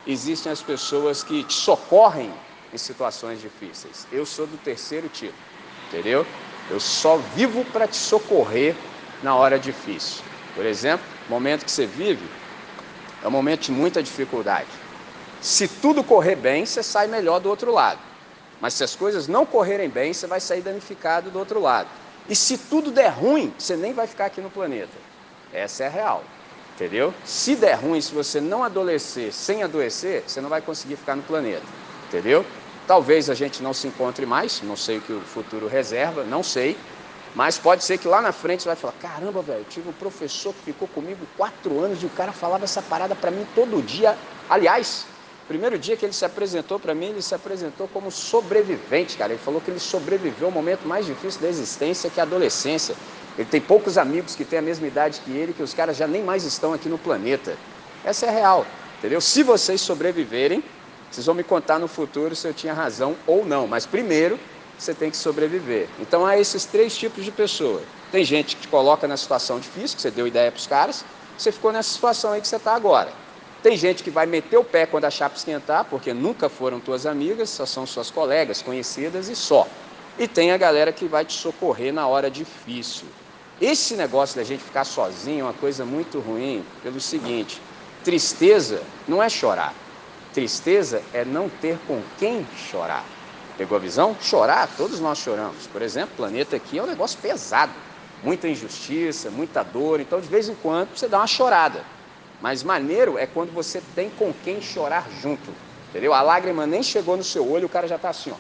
existem 0.07 0.51
as 0.51 0.63
pessoas 0.63 1.23
que 1.23 1.45
te 1.45 1.55
socorrem 1.55 2.33
em 2.73 2.79
situações 2.79 3.41
difíceis. 3.41 4.07
Eu 4.13 4.25
sou 4.25 4.47
do 4.47 4.57
terceiro 4.59 5.09
tipo, 5.09 5.35
entendeu? 5.89 6.27
Eu 6.71 6.79
só 6.79 7.17
vivo 7.35 7.65
para 7.67 7.87
te 7.87 7.97
socorrer 7.97 8.77
na 9.23 9.35
hora 9.35 9.59
difícil. 9.59 10.23
Por 10.55 10.65
exemplo, 10.65 11.05
o 11.29 11.31
momento 11.31 11.65
que 11.65 11.71
você 11.71 11.87
vive 11.87 12.25
é 13.23 13.29
um 13.29 13.31
momento 13.31 13.63
de 13.63 13.73
muita 13.73 14.03
dificuldade. 14.03 14.69
Se 15.41 15.67
tudo 15.67 16.05
correr 16.05 16.37
bem, 16.37 16.67
você 16.67 16.83
sai 16.83 17.07
melhor 17.07 17.41
do 17.41 17.49
outro 17.49 17.73
lado. 17.73 17.99
Mas 18.61 18.75
se 18.75 18.85
as 18.85 18.95
coisas 18.95 19.27
não 19.27 19.47
correrem 19.47 19.89
bem, 19.89 20.13
você 20.13 20.27
vai 20.27 20.39
sair 20.39 20.61
danificado 20.61 21.31
do 21.31 21.39
outro 21.39 21.61
lado. 21.61 21.89
E 22.31 22.37
se 22.37 22.57
tudo 22.57 22.93
der 22.93 23.09
ruim, 23.09 23.53
você 23.59 23.77
nem 23.77 23.93
vai 23.93 24.07
ficar 24.07 24.27
aqui 24.27 24.41
no 24.41 24.49
planeta. 24.49 24.97
Essa 25.53 25.83
é 25.83 25.87
a 25.89 25.91
real. 25.91 26.23
Entendeu? 26.77 27.13
Se 27.25 27.57
der 27.57 27.75
ruim, 27.75 28.01
se 28.01 28.15
você 28.15 28.41
não 28.41 28.63
adoecer 28.63 29.33
sem 29.33 29.65
adoecer, 29.65 30.23
você 30.27 30.41
não 30.41 30.49
vai 30.49 30.63
conseguir 30.63 30.95
ficar 30.95 31.17
no 31.17 31.23
planeta. 31.25 31.63
Entendeu? 32.07 32.47
Talvez 32.87 33.29
a 33.29 33.35
gente 33.35 33.61
não 33.65 33.75
se 33.75 33.89
encontre 33.89 34.25
mais, 34.25 34.63
não 34.63 34.77
sei 34.77 34.99
o 34.99 35.01
que 35.01 35.13
o 35.13 35.21
futuro 35.21 35.67
reserva, 35.67 36.23
não 36.23 36.43
sei. 36.43 36.79
Mas 37.35 37.59
pode 37.59 37.83
ser 37.83 37.99
que 37.99 38.07
lá 38.07 38.23
na 38.23 38.33
frente 38.33 38.63
você 38.63 38.69
vai 38.69 38.77
falar: 38.77 38.95
caramba, 38.95 39.43
velho, 39.43 39.65
tive 39.69 39.89
um 39.89 39.93
professor 39.93 40.55
que 40.55 40.63
ficou 40.73 40.87
comigo 40.87 41.19
quatro 41.37 41.81
anos 41.81 42.01
e 42.01 42.07
o 42.07 42.11
cara 42.11 42.33
falava 42.33 42.65
essa 42.65 42.81
parada 42.81 43.15
para 43.15 43.33
mim 43.33 43.45
todo 43.57 43.83
dia. 43.83 44.17
Aliás, 44.49 45.05
primeiro 45.51 45.77
dia 45.77 45.97
que 45.97 46.07
ele 46.07 46.13
se 46.13 46.25
apresentou 46.25 46.79
para 46.79 46.95
mim, 46.95 47.07
ele 47.07 47.21
se 47.21 47.35
apresentou 47.35 47.89
como 47.89 48.09
sobrevivente, 48.09 49.17
cara. 49.17 49.33
Ele 49.33 49.43
falou 49.43 49.61
que 49.61 49.69
ele 49.69 49.81
sobreviveu 49.81 50.47
ao 50.47 50.53
momento 50.53 50.87
mais 50.87 51.05
difícil 51.05 51.41
da 51.41 51.49
existência, 51.49 52.09
que 52.09 52.21
é 52.21 52.23
a 52.23 52.25
adolescência. 52.25 52.95
Ele 53.37 53.49
tem 53.51 53.61
poucos 53.61 53.99
amigos 53.99 54.37
que 54.37 54.45
têm 54.45 54.61
a 54.61 54.63
mesma 54.63 54.87
idade 54.87 55.21
que 55.25 55.33
ele, 55.33 55.53
que 55.53 55.61
os 55.61 55.75
caras 55.75 55.97
já 55.97 56.07
nem 56.07 56.23
mais 56.23 56.45
estão 56.45 56.73
aqui 56.73 56.89
no 56.89 56.97
planeta. 56.97 57.57
Essa 58.05 58.27
é 58.27 58.31
real, 58.31 58.65
entendeu? 59.01 59.21
Se 59.21 59.43
vocês 59.43 59.81
sobreviverem, 59.81 60.63
vocês 61.11 61.27
vão 61.27 61.35
me 61.35 61.43
contar 61.43 61.81
no 61.81 61.89
futuro 61.89 62.37
se 62.37 62.47
eu 62.47 62.55
tinha 62.55 62.73
razão 62.73 63.17
ou 63.27 63.45
não. 63.45 63.67
Mas 63.67 63.85
primeiro, 63.85 64.39
você 64.79 64.95
tem 64.95 65.11
que 65.11 65.17
sobreviver. 65.17 65.89
Então 65.99 66.25
há 66.25 66.39
esses 66.39 66.65
três 66.65 66.97
tipos 66.97 67.25
de 67.25 67.33
pessoa. 67.33 67.83
Tem 68.13 68.25
gente 68.25 68.55
que 68.55 68.63
te 68.63 68.69
coloca 68.69 69.09
na 69.09 69.17
situação 69.17 69.59
difícil, 69.59 69.97
que 69.97 70.03
você 70.03 70.13
deu 70.13 70.29
ideia 70.29 70.53
para 70.53 70.61
os 70.61 70.69
caras, 70.69 71.05
você 71.37 71.51
ficou 71.51 71.73
nessa 71.73 71.91
situação 71.91 72.31
aí 72.31 72.41
que 72.41 72.47
você 72.47 72.55
está 72.55 72.73
agora. 72.73 73.11
Tem 73.63 73.77
gente 73.77 74.03
que 74.03 74.11
vai 74.11 74.25
meter 74.25 74.57
o 74.57 74.65
pé 74.65 74.87
quando 74.87 75.05
a 75.05 75.11
chapa 75.11 75.37
esquentar, 75.37 75.85
porque 75.85 76.15
nunca 76.15 76.49
foram 76.49 76.81
tuas 76.81 77.05
amigas, 77.05 77.51
só 77.51 77.67
são 77.67 77.85
suas 77.87 78.11
colegas, 78.11 78.63
conhecidas 78.63 79.29
e 79.29 79.37
só. 79.37 79.67
E 80.19 80.27
tem 80.27 80.51
a 80.51 80.57
galera 80.57 80.93
que 80.93 81.05
vai 81.05 81.27
te 81.27 81.35
socorrer 81.35 81.93
na 81.93 82.07
hora 82.07 82.31
difícil. 82.31 83.07
Esse 83.61 83.95
negócio 83.95 84.37
da 84.37 84.45
gente 84.45 84.63
ficar 84.63 84.85
sozinho 84.85 85.41
é 85.41 85.45
uma 85.45 85.53
coisa 85.53 85.85
muito 85.85 86.19
ruim, 86.21 86.65
pelo 86.83 86.99
seguinte: 86.99 87.61
tristeza 88.03 88.83
não 89.07 89.23
é 89.23 89.29
chorar, 89.29 89.75
tristeza 90.33 91.03
é 91.13 91.23
não 91.23 91.51
ter 91.51 91.77
com 91.87 92.01
quem 92.19 92.47
chorar. 92.57 93.05
Pegou 93.59 93.77
a 93.77 93.81
visão? 93.81 94.17
Chorar, 94.23 94.71
todos 94.75 95.01
nós 95.01 95.19
choramos. 95.19 95.67
Por 95.67 95.83
exemplo, 95.83 96.15
o 96.15 96.17
planeta 96.17 96.57
aqui 96.57 96.79
é 96.79 96.83
um 96.83 96.87
negócio 96.87 97.19
pesado, 97.21 97.73
muita 98.23 98.49
injustiça, 98.49 99.31
muita 99.31 99.63
dor, 99.63 100.01
então 100.01 100.19
de 100.19 100.29
vez 100.29 100.49
em 100.49 100.55
quando 100.55 100.97
você 100.97 101.07
dá 101.07 101.19
uma 101.19 101.27
chorada. 101.27 101.85
Mas 102.41 102.63
maneiro 102.63 103.19
é 103.19 103.27
quando 103.27 103.53
você 103.53 103.83
tem 103.95 104.11
com 104.11 104.33
quem 104.45 104.61
chorar 104.61 105.07
junto. 105.21 105.53
Entendeu? 105.91 106.15
A 106.15 106.23
lágrima 106.23 106.67
nem 106.67 106.83
chegou 106.83 107.17
no 107.17 107.25
seu 107.25 107.49
olho, 107.51 107.67
o 107.67 107.71
cara 107.71 107.87
já 107.87 107.97
está 107.97 108.11
assim, 108.11 108.31
ó. 108.31 108.37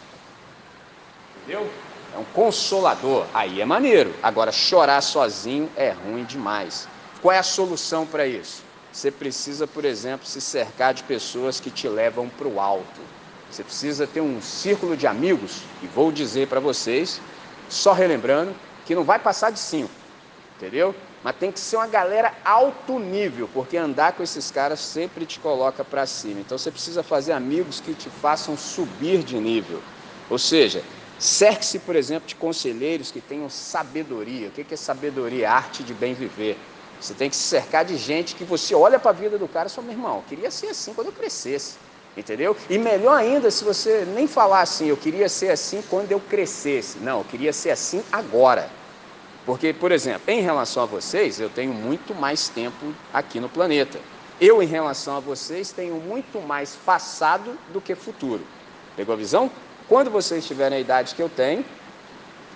Entendeu? 1.42 1.68
é 2.14 2.18
um 2.18 2.24
consolador, 2.32 3.26
aí 3.32 3.60
é 3.60 3.64
maneiro. 3.64 4.12
Agora, 4.22 4.52
chorar 4.52 5.00
sozinho 5.00 5.70
é 5.76 5.90
ruim 5.90 6.24
demais. 6.24 6.88
Qual 7.22 7.32
é 7.32 7.38
a 7.38 7.42
solução 7.42 8.06
para 8.06 8.26
isso? 8.26 8.62
Você 8.92 9.10
precisa, 9.10 9.66
por 9.66 9.84
exemplo, 9.84 10.26
se 10.26 10.40
cercar 10.40 10.92
de 10.92 11.04
pessoas 11.04 11.60
que 11.60 11.70
te 11.70 11.88
levam 11.88 12.28
para 12.28 12.48
o 12.48 12.58
alto. 12.58 13.00
Você 13.50 13.62
precisa 13.62 14.06
ter 14.06 14.20
um 14.20 14.40
círculo 14.40 14.96
de 14.96 15.06
amigos, 15.06 15.62
e 15.82 15.86
vou 15.86 16.10
dizer 16.10 16.48
para 16.48 16.60
vocês, 16.60 17.20
só 17.68 17.92
relembrando, 17.92 18.54
que 18.86 18.94
não 18.94 19.04
vai 19.04 19.18
passar 19.18 19.50
de 19.50 19.58
cinco, 19.58 19.90
entendeu? 20.56 20.94
Mas 21.22 21.36
tem 21.36 21.52
que 21.52 21.60
ser 21.60 21.76
uma 21.76 21.86
galera 21.86 22.32
alto 22.44 22.98
nível, 22.98 23.48
porque 23.52 23.76
andar 23.76 24.12
com 24.12 24.22
esses 24.22 24.50
caras 24.50 24.80
sempre 24.80 25.26
te 25.26 25.38
coloca 25.38 25.84
para 25.84 26.06
cima. 26.06 26.40
Então 26.40 26.56
você 26.56 26.70
precisa 26.70 27.02
fazer 27.02 27.32
amigos 27.32 27.80
que 27.80 27.94
te 27.94 28.08
façam 28.08 28.56
subir 28.56 29.22
de 29.22 29.38
nível. 29.38 29.80
Ou 30.30 30.38
seja, 30.38 30.82
Cerque-se, 31.20 31.80
por 31.80 31.94
exemplo, 31.94 32.26
de 32.26 32.34
conselheiros 32.34 33.10
que 33.10 33.20
tenham 33.20 33.50
sabedoria. 33.50 34.48
O 34.48 34.50
que 34.50 34.72
é 34.72 34.76
sabedoria? 34.76 35.50
Arte 35.50 35.82
de 35.82 35.92
bem 35.92 36.14
viver. 36.14 36.56
Você 36.98 37.12
tem 37.12 37.28
que 37.28 37.36
se 37.36 37.42
cercar 37.42 37.84
de 37.84 37.98
gente 37.98 38.34
que 38.34 38.42
você 38.42 38.74
olha 38.74 38.98
para 38.98 39.10
a 39.10 39.14
vida 39.14 39.36
do 39.36 39.46
cara 39.46 39.68
e 39.68 39.70
fala, 39.70 39.86
meu 39.88 39.96
irmão, 39.96 40.24
queria 40.26 40.50
ser 40.50 40.68
assim 40.68 40.94
quando 40.94 41.08
eu 41.08 41.12
crescesse. 41.12 41.74
Entendeu? 42.16 42.56
E 42.70 42.78
melhor 42.78 43.18
ainda 43.18 43.50
se 43.50 43.62
você 43.64 44.06
nem 44.14 44.26
falar 44.26 44.62
assim, 44.62 44.86
eu 44.86 44.96
queria 44.96 45.28
ser 45.28 45.50
assim 45.50 45.82
quando 45.90 46.10
eu 46.10 46.20
crescesse. 46.20 46.98
Não, 47.00 47.18
eu 47.18 47.24
queria 47.24 47.52
ser 47.52 47.70
assim 47.70 48.02
agora. 48.10 48.70
Porque, 49.46 49.72
por 49.72 49.90
exemplo, 49.90 50.22
em 50.28 50.40
relação 50.40 50.82
a 50.82 50.86
vocês, 50.86 51.40
eu 51.40 51.48
tenho 51.48 51.72
muito 51.72 52.14
mais 52.14 52.48
tempo 52.48 52.94
aqui 53.12 53.40
no 53.40 53.48
planeta. 53.48 53.98
Eu, 54.40 54.62
em 54.62 54.66
relação 54.66 55.16
a 55.16 55.20
vocês, 55.20 55.72
tenho 55.72 55.96
muito 55.96 56.40
mais 56.40 56.76
passado 56.76 57.58
do 57.72 57.80
que 57.80 57.94
futuro. 57.94 58.42
Pegou 58.96 59.12
a 59.14 59.16
visão? 59.16 59.50
Quando 59.88 60.10
vocês 60.10 60.46
tiverem 60.46 60.78
a 60.78 60.80
idade 60.80 61.14
que 61.14 61.22
eu 61.22 61.28
tenho, 61.28 61.64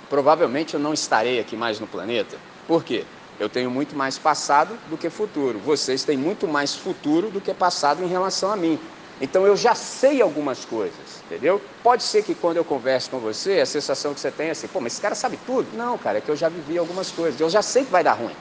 provavelmente 0.08 0.74
eu 0.74 0.80
não 0.80 0.94
estarei 0.94 1.40
aqui 1.40 1.56
mais 1.56 1.80
no 1.80 1.86
planeta. 1.86 2.38
Por 2.66 2.84
quê? 2.84 3.04
Eu 3.38 3.48
tenho 3.48 3.70
muito 3.70 3.96
mais 3.96 4.16
passado 4.16 4.78
do 4.88 4.96
que 4.96 5.10
futuro. 5.10 5.58
Vocês 5.58 6.04
têm 6.04 6.16
muito 6.16 6.46
mais 6.46 6.74
futuro 6.74 7.30
do 7.30 7.40
que 7.40 7.52
passado 7.52 8.02
em 8.02 8.06
relação 8.06 8.52
a 8.52 8.56
mim. 8.56 8.78
Então 9.20 9.46
eu 9.46 9.56
já 9.56 9.74
sei 9.74 10.20
algumas 10.20 10.64
coisas, 10.64 11.22
entendeu? 11.26 11.62
Pode 11.82 12.02
ser 12.02 12.22
que 12.22 12.34
quando 12.34 12.56
eu 12.56 12.64
converso 12.64 13.10
com 13.10 13.20
você, 13.20 13.60
a 13.60 13.66
sensação 13.66 14.12
que 14.12 14.20
você 14.20 14.30
tem 14.30 14.48
é 14.48 14.50
assim, 14.50 14.66
pô, 14.66 14.80
mas 14.80 14.94
esse 14.94 15.02
cara 15.02 15.14
sabe 15.14 15.38
tudo? 15.46 15.76
Não, 15.76 15.96
cara, 15.96 16.18
é 16.18 16.20
que 16.20 16.30
eu 16.30 16.36
já 16.36 16.48
vivi 16.48 16.76
algumas 16.76 17.10
coisas. 17.10 17.40
Eu 17.40 17.48
já 17.48 17.62
sei 17.62 17.84
que 17.84 17.92
vai 17.92 18.02
dar 18.02 18.14
ruim. 18.14 18.34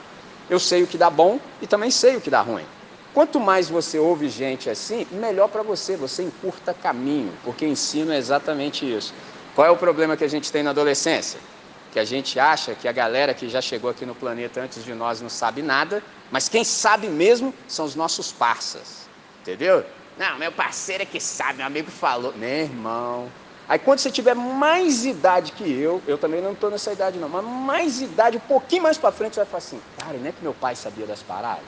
Eu 0.50 0.58
sei 0.58 0.82
o 0.82 0.86
que 0.86 0.98
dá 0.98 1.08
bom 1.08 1.38
e 1.62 1.66
também 1.66 1.90
sei 1.90 2.16
o 2.16 2.20
que 2.20 2.28
dá 2.28 2.40
ruim. 2.40 2.64
Quanto 3.14 3.38
mais 3.38 3.68
você 3.68 3.98
ouve 3.98 4.28
gente 4.28 4.68
assim, 4.68 5.06
melhor 5.12 5.48
para 5.48 5.62
você, 5.62 5.96
você 5.96 6.24
encurta 6.24 6.74
caminho, 6.74 7.32
porque 7.44 7.64
ensino 7.64 8.12
é 8.12 8.18
exatamente 8.18 8.84
isso. 8.84 9.14
Qual 9.54 9.64
é 9.64 9.70
o 9.70 9.76
problema 9.76 10.16
que 10.16 10.24
a 10.24 10.28
gente 10.28 10.50
tem 10.50 10.64
na 10.64 10.70
adolescência? 10.70 11.38
Que 11.92 12.00
a 12.00 12.04
gente 12.04 12.40
acha 12.40 12.74
que 12.74 12.88
a 12.88 12.92
galera 12.92 13.32
que 13.32 13.48
já 13.48 13.60
chegou 13.60 13.88
aqui 13.88 14.04
no 14.04 14.16
planeta 14.16 14.60
antes 14.60 14.84
de 14.84 14.92
nós 14.92 15.20
não 15.20 15.28
sabe 15.28 15.62
nada, 15.62 16.02
mas 16.32 16.48
quem 16.48 16.64
sabe 16.64 17.06
mesmo 17.06 17.54
são 17.68 17.84
os 17.84 17.94
nossos 17.94 18.32
parças, 18.32 19.08
entendeu? 19.40 19.84
Não, 20.16 20.38
meu 20.38 20.52
parceiro 20.52 21.02
é 21.02 21.06
que 21.06 21.18
sabe, 21.18 21.58
meu 21.58 21.66
amigo 21.66 21.90
falou. 21.90 22.32
Meu 22.34 22.48
irmão. 22.48 23.32
Aí 23.68 23.78
quando 23.78 23.98
você 23.98 24.10
tiver 24.10 24.34
mais 24.34 25.04
idade 25.04 25.52
que 25.52 25.64
eu, 25.64 26.02
eu 26.06 26.18
também 26.18 26.40
não 26.40 26.52
estou 26.52 26.70
nessa 26.70 26.92
idade 26.92 27.18
não, 27.18 27.28
mas 27.28 27.44
mais 27.44 28.00
idade, 28.00 28.36
um 28.36 28.40
pouquinho 28.40 28.82
mais 28.82 28.98
para 28.98 29.10
frente, 29.10 29.34
você 29.34 29.40
vai 29.40 29.46
falar 29.46 29.58
assim, 29.58 29.82
cara, 29.98 30.18
não 30.18 30.26
é 30.26 30.32
que 30.32 30.42
meu 30.42 30.52
pai 30.52 30.76
sabia 30.76 31.06
das 31.06 31.22
paradas? 31.22 31.64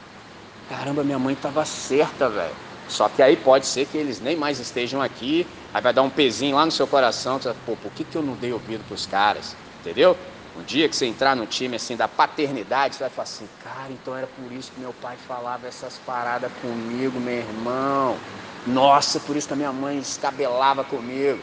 Caramba, 0.68 1.02
minha 1.02 1.18
mãe 1.18 1.32
estava 1.32 1.64
certa, 1.64 2.28
velho. 2.28 2.54
Só 2.88 3.08
que 3.08 3.22
aí 3.22 3.36
pode 3.36 3.66
ser 3.66 3.86
que 3.86 3.96
eles 3.96 4.20
nem 4.20 4.36
mais 4.36 4.60
estejam 4.60 5.00
aqui, 5.00 5.46
aí 5.72 5.80
vai 5.80 5.92
dar 5.92 6.02
um 6.02 6.10
pezinho 6.10 6.56
lá 6.56 6.66
no 6.66 6.70
seu 6.70 6.86
coração, 6.86 7.40
você 7.40 7.48
vai, 7.48 7.56
pô, 7.64 7.76
por 7.76 7.90
que, 7.92 8.04
que 8.04 8.16
eu 8.16 8.22
não 8.22 8.34
dei 8.34 8.52
ouvido 8.52 8.84
para 8.84 8.94
os 8.94 9.06
caras? 9.06 9.56
Entendeu? 9.80 10.16
Um 10.58 10.64
dia 10.64 10.88
que 10.88 10.96
você 10.96 11.04
entrar 11.04 11.36
no 11.36 11.46
time 11.46 11.76
assim 11.76 11.96
da 11.96 12.08
paternidade, 12.08 12.96
você 12.96 13.00
vai 13.00 13.10
falar 13.10 13.24
assim, 13.24 13.48
cara, 13.62 13.92
então 13.92 14.16
era 14.16 14.26
por 14.26 14.50
isso 14.50 14.72
que 14.72 14.80
meu 14.80 14.92
pai 14.94 15.16
falava 15.16 15.66
essas 15.66 15.98
paradas 15.98 16.50
comigo, 16.62 17.20
meu 17.20 17.34
irmão. 17.34 18.16
Nossa, 18.66 19.20
por 19.20 19.36
isso 19.36 19.46
que 19.46 19.52
a 19.52 19.56
minha 19.56 19.72
mãe 19.72 19.98
escabelava 19.98 20.82
comigo. 20.82 21.38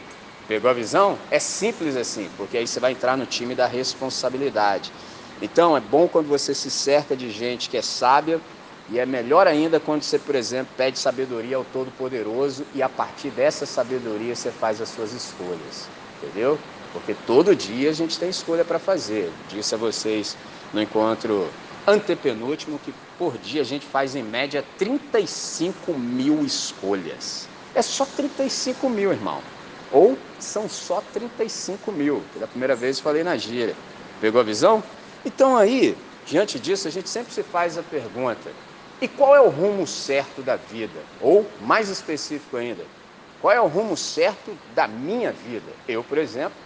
Pegou 0.48 0.68
a 0.68 0.74
visão? 0.74 1.16
É 1.30 1.38
simples 1.38 1.96
assim, 1.96 2.28
porque 2.36 2.56
aí 2.58 2.66
você 2.66 2.80
vai 2.80 2.90
entrar 2.90 3.16
no 3.16 3.24
time 3.24 3.54
da 3.54 3.66
responsabilidade. 3.66 4.92
Então 5.40 5.76
é 5.76 5.80
bom 5.80 6.08
quando 6.08 6.28
você 6.28 6.52
se 6.52 6.70
cerca 6.70 7.16
de 7.16 7.30
gente 7.30 7.70
que 7.70 7.76
é 7.76 7.82
sábia 7.82 8.40
e 8.90 8.98
é 8.98 9.06
melhor 9.06 9.46
ainda 9.46 9.78
quando 9.80 10.02
você, 10.02 10.18
por 10.18 10.34
exemplo, 10.34 10.74
pede 10.76 10.98
sabedoria 10.98 11.56
ao 11.56 11.64
Todo-Poderoso 11.64 12.66
e 12.74 12.82
a 12.82 12.88
partir 12.88 13.30
dessa 13.30 13.64
sabedoria 13.64 14.34
você 14.34 14.50
faz 14.50 14.80
as 14.80 14.88
suas 14.88 15.12
escolhas. 15.12 15.88
Entendeu? 16.20 16.58
Porque 16.94 17.14
todo 17.26 17.56
dia 17.56 17.90
a 17.90 17.92
gente 17.92 18.18
tem 18.18 18.30
escolha 18.30 18.64
para 18.64 18.78
fazer. 18.78 19.30
Disse 19.50 19.74
a 19.74 19.78
vocês 19.78 20.36
no 20.72 20.80
encontro 20.80 21.48
antepenúltimo 21.86 22.78
que 22.78 22.94
por 23.18 23.36
dia 23.36 23.62
a 23.62 23.64
gente 23.64 23.84
faz 23.84 24.14
em 24.14 24.22
média 24.22 24.64
35 24.78 25.92
mil 25.92 26.44
escolhas. 26.44 27.48
É 27.74 27.82
só 27.82 28.06
35 28.06 28.88
mil, 28.88 29.12
irmão. 29.12 29.40
Ou 29.90 30.16
são 30.38 30.68
só 30.68 31.02
35 31.12 31.90
mil. 31.90 32.22
Pela 32.32 32.46
primeira 32.46 32.76
vez 32.76 33.00
falei 33.00 33.24
na 33.24 33.36
gíria. 33.36 33.74
Pegou 34.20 34.40
a 34.40 34.44
visão? 34.44 34.82
Então 35.24 35.56
aí, 35.56 35.96
diante 36.24 36.60
disso, 36.60 36.86
a 36.86 36.90
gente 36.92 37.08
sempre 37.08 37.34
se 37.34 37.42
faz 37.42 37.76
a 37.76 37.82
pergunta: 37.82 38.50
e 39.00 39.08
qual 39.08 39.34
é 39.34 39.40
o 39.40 39.48
rumo 39.48 39.84
certo 39.86 40.42
da 40.42 40.54
vida? 40.54 41.00
Ou, 41.20 41.44
mais 41.60 41.88
específico 41.88 42.56
ainda, 42.56 42.84
qual 43.40 43.52
é 43.52 43.60
o 43.60 43.66
rumo 43.66 43.96
certo 43.96 44.56
da 44.74 44.86
minha 44.86 45.32
vida? 45.32 45.70
Eu, 45.88 46.04
por 46.04 46.18
exemplo, 46.18 46.56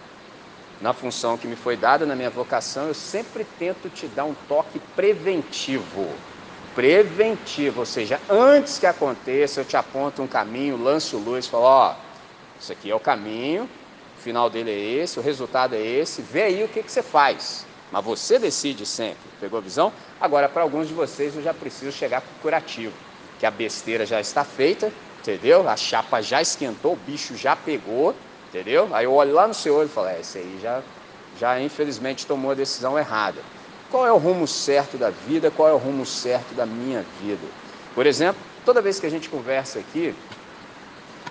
na 0.81 0.93
função 0.93 1.37
que 1.37 1.47
me 1.47 1.55
foi 1.55 1.75
dada, 1.75 2.05
na 2.05 2.15
minha 2.15 2.29
vocação, 2.29 2.87
eu 2.87 2.93
sempre 2.93 3.45
tento 3.57 3.89
te 3.89 4.07
dar 4.07 4.23
um 4.23 4.33
toque 4.47 4.79
preventivo. 4.95 6.07
Preventivo, 6.73 7.81
ou 7.81 7.85
seja, 7.85 8.19
antes 8.29 8.79
que 8.79 8.85
aconteça, 8.85 9.59
eu 9.59 9.65
te 9.65 9.75
aponto 9.75 10.21
um 10.21 10.27
caminho, 10.27 10.81
lanço 10.81 11.17
luz, 11.17 11.47
falo, 11.47 11.63
ó, 11.63 11.95
isso 12.59 12.71
aqui 12.71 12.89
é 12.89 12.95
o 12.95 12.99
caminho, 12.99 13.63
o 14.17 14.21
final 14.21 14.49
dele 14.49 14.71
é 14.71 15.03
esse, 15.03 15.19
o 15.19 15.21
resultado 15.21 15.75
é 15.75 15.81
esse, 15.81 16.21
vê 16.21 16.43
aí 16.43 16.63
o 16.63 16.67
que, 16.69 16.81
que 16.81 16.91
você 16.91 17.03
faz. 17.03 17.65
Mas 17.91 18.05
você 18.05 18.39
decide 18.39 18.85
sempre, 18.85 19.17
pegou 19.41 19.59
a 19.59 19.61
visão? 19.61 19.91
Agora, 20.21 20.47
para 20.47 20.61
alguns 20.61 20.87
de 20.87 20.93
vocês, 20.93 21.35
eu 21.35 21.41
já 21.41 21.53
preciso 21.53 21.91
chegar 21.91 22.21
para 22.21 22.31
o 22.37 22.41
curativo, 22.41 22.93
que 23.39 23.45
a 23.45 23.51
besteira 23.51 24.05
já 24.05 24.21
está 24.21 24.45
feita, 24.45 24.91
entendeu? 25.19 25.67
A 25.67 25.75
chapa 25.75 26.21
já 26.21 26.41
esquentou, 26.41 26.93
o 26.93 26.95
bicho 26.95 27.35
já 27.35 27.55
pegou, 27.55 28.15
Entendeu? 28.49 28.89
Aí 28.93 29.05
eu 29.05 29.13
olho 29.13 29.31
lá 29.31 29.47
no 29.47 29.53
seu 29.53 29.75
olho 29.75 29.87
e 29.87 29.91
falo, 29.91 30.07
é, 30.07 30.19
esse 30.19 30.39
aí 30.39 30.59
já, 30.59 30.81
já 31.37 31.61
infelizmente 31.61 32.25
tomou 32.25 32.51
a 32.51 32.55
decisão 32.55 32.97
errada. 32.97 33.41
Qual 33.91 34.05
é 34.05 34.11
o 34.11 34.17
rumo 34.17 34.47
certo 34.47 34.97
da 34.97 35.11
vida? 35.11 35.51
Qual 35.51 35.69
é 35.69 35.73
o 35.73 35.77
rumo 35.77 36.03
certo 36.05 36.55
da 36.55 36.65
minha 36.65 37.03
vida? 37.21 37.45
Por 37.93 38.07
exemplo, 38.07 38.41
toda 38.65 38.81
vez 38.81 38.99
que 38.99 39.05
a 39.05 39.09
gente 39.09 39.29
conversa 39.29 39.77
aqui, 39.79 40.15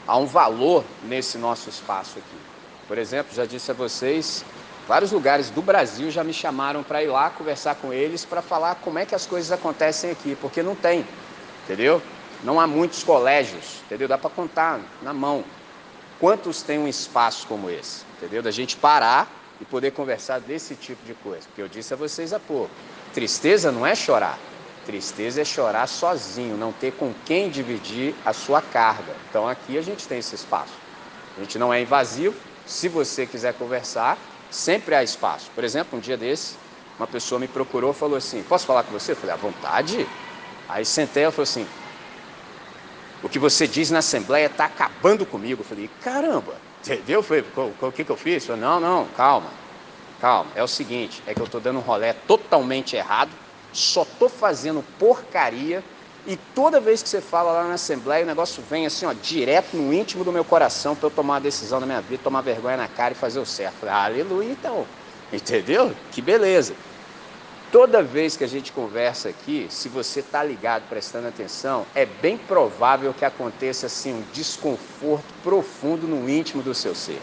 há 0.07 0.17
um 0.17 0.27
valor 0.27 0.85
nesse 1.03 1.39
nosso 1.39 1.69
espaço 1.69 2.19
aqui. 2.19 2.39
Por 2.87 2.99
exemplo, 2.99 3.35
já 3.35 3.45
disse 3.45 3.71
a 3.71 3.75
vocês, 3.75 4.45
vários 4.87 5.11
lugares 5.11 5.51
do 5.51 5.61
Brasil 5.61 6.11
já 6.11 6.23
me 6.23 6.33
chamaram 6.33 6.85
para 6.85 7.03
ir 7.03 7.09
lá 7.09 7.31
conversar 7.31 7.75
com 7.75 7.93
eles 7.93 8.25
para 8.25 8.41
falar 8.41 8.77
como 8.77 8.99
é 8.99 9.05
que 9.05 9.15
as 9.15 9.27
coisas 9.27 9.51
acontecem 9.51 10.11
aqui, 10.11 10.37
porque 10.37 10.63
não 10.63 10.75
tem, 10.75 11.05
entendeu? 11.65 12.01
Não 12.45 12.61
há 12.61 12.67
muitos 12.67 13.03
colégios, 13.03 13.83
entendeu? 13.87 14.07
Dá 14.07 14.17
para 14.17 14.31
contar 14.31 14.81
na 15.03 15.13
mão. 15.13 15.45
Quantos 16.21 16.63
têm 16.63 16.79
um 16.79 16.89
espaço 16.89 17.47
como 17.47 17.71
esse? 17.71 18.03
Entendeu? 18.17 18.43
Da 18.43 18.51
gente 18.51 18.77
parar 18.77 19.29
e 19.61 19.65
poder 19.65 19.93
conversar 19.93 20.41
desse 20.41 20.75
tipo 20.75 21.05
de 21.05 21.15
coisa. 21.15 21.47
Porque 21.47 21.63
eu 21.63 21.69
disse 21.69 21.95
a 21.95 21.97
vocês 21.97 22.33
há 22.33 22.41
pouco: 22.41 22.71
tristeza 23.15 23.71
não 23.71 23.87
é 23.87 23.95
chorar. 23.95 24.39
Tristeza 24.85 25.43
é 25.43 25.45
chorar 25.45 25.87
sozinho, 25.87 26.57
não 26.57 26.73
ter 26.73 26.93
com 26.93 27.13
quem 27.27 27.51
dividir 27.51 28.15
a 28.25 28.33
sua 28.33 28.63
carga. 28.63 29.15
Então 29.29 29.47
aqui 29.47 29.77
a 29.77 29.83
gente 29.83 30.09
tem 30.09 30.19
esse 30.19 30.35
espaço. 30.35 30.73
A 31.37 31.41
gente 31.41 31.59
não 31.59 31.73
é 31.73 31.83
invasivo. 31.83 32.35
Se 32.67 32.89
você 32.89 33.27
quiser 33.27 33.55
conversar, 33.55 34.19
sempre 34.51 34.95
há 34.95 35.03
espaço. 35.03 35.51
Por 35.55 35.63
exemplo, 35.63 35.99
um 35.99 36.01
dia 36.01 36.17
desse, 36.17 36.57
uma 36.99 37.07
pessoa 37.07 37.39
me 37.39 37.47
procurou 37.47 37.93
e 37.93 37.95
falou 37.95 38.17
assim: 38.17 38.43
Posso 38.43 38.67
falar 38.67 38.83
com 38.83 38.93
você? 38.93 39.13
Eu 39.13 39.17
falei: 39.17 39.35
À 39.35 39.37
vontade. 39.37 40.07
Aí 40.69 40.85
sentei 40.85 41.25
e 41.25 41.31
falou 41.31 41.45
assim: 41.45 41.67
o 43.23 43.29
que 43.29 43.39
você 43.39 43.67
diz 43.67 43.91
na 43.91 43.99
Assembleia 43.99 44.47
está 44.47 44.67
acabando 44.67 45.27
comigo. 45.27 45.61
Eu 45.63 45.65
falei, 45.65 45.89
caramba, 46.01 46.55
entendeu? 46.81 47.23
Foi, 47.23 47.45
o 47.57 47.93
que, 47.93 48.05
que 48.05 48.11
eu 48.11 48.17
fiz? 48.17 48.47
Falei, 48.47 48.63
não, 48.63 48.81
não, 48.81 49.07
calma, 49.17 49.51
calma. 50.21 50.51
É 50.55 50.63
o 50.63 50.69
seguinte, 50.69 51.23
é 51.27 51.35
que 51.35 51.41
eu 51.41 51.47
estou 51.47 51.61
dando 51.61 51.79
um 51.79 51.83
rolé 51.83 52.13
totalmente 52.13 52.97
errado, 52.97 53.31
só 53.73 54.03
estou 54.03 54.29
fazendo 54.29 54.83
porcaria 54.99 55.83
e 56.27 56.37
toda 56.37 56.79
vez 56.79 57.03
que 57.03 57.09
você 57.09 57.23
fala 57.23 57.53
lá 57.53 57.65
na 57.65 57.75
Assembleia, 57.75 58.23
o 58.23 58.27
negócio 58.27 58.63
vem 58.69 58.85
assim, 58.85 59.07
ó, 59.07 59.15
direto 59.15 59.77
no 59.77 59.95
íntimo 59.95 60.25
do 60.25 60.31
meu 60.31 60.45
coração 60.45 60.95
para 60.95 61.07
eu 61.07 61.11
tomar 61.11 61.35
uma 61.35 61.41
decisão 61.41 61.81
na 61.81 61.87
minha 61.87 62.03
vida, 62.03 62.23
tomar 62.23 62.43
vergonha 62.43 62.77
na 62.77 62.87
cara 62.87 63.13
e 63.13 63.17
fazer 63.17 63.41
o 63.41 63.47
certo. 63.47 63.77
Falei, 63.77 63.95
aleluia, 63.95 64.51
então. 64.53 64.87
Entendeu? 65.33 65.95
Que 66.11 66.21
beleza. 66.21 66.75
Toda 67.71 68.03
vez 68.03 68.35
que 68.35 68.43
a 68.43 68.47
gente 68.47 68.73
conversa 68.73 69.29
aqui, 69.29 69.67
se 69.69 69.91
você 69.91 70.21
está 70.21 70.43
ligado, 70.43 70.89
prestando 70.89 71.29
atenção, 71.29 71.85
é 71.95 72.07
bem 72.07 72.39
provável 72.39 73.13
que 73.13 73.27
aconteça 73.27 73.87
assim 73.87 74.15
um 74.15 74.23
desconforto 74.33 75.35
profundo 75.43 76.07
no 76.07 76.27
íntimo 76.31 76.63
do 76.63 76.75
seu 76.75 76.95
ser. 76.95 77.21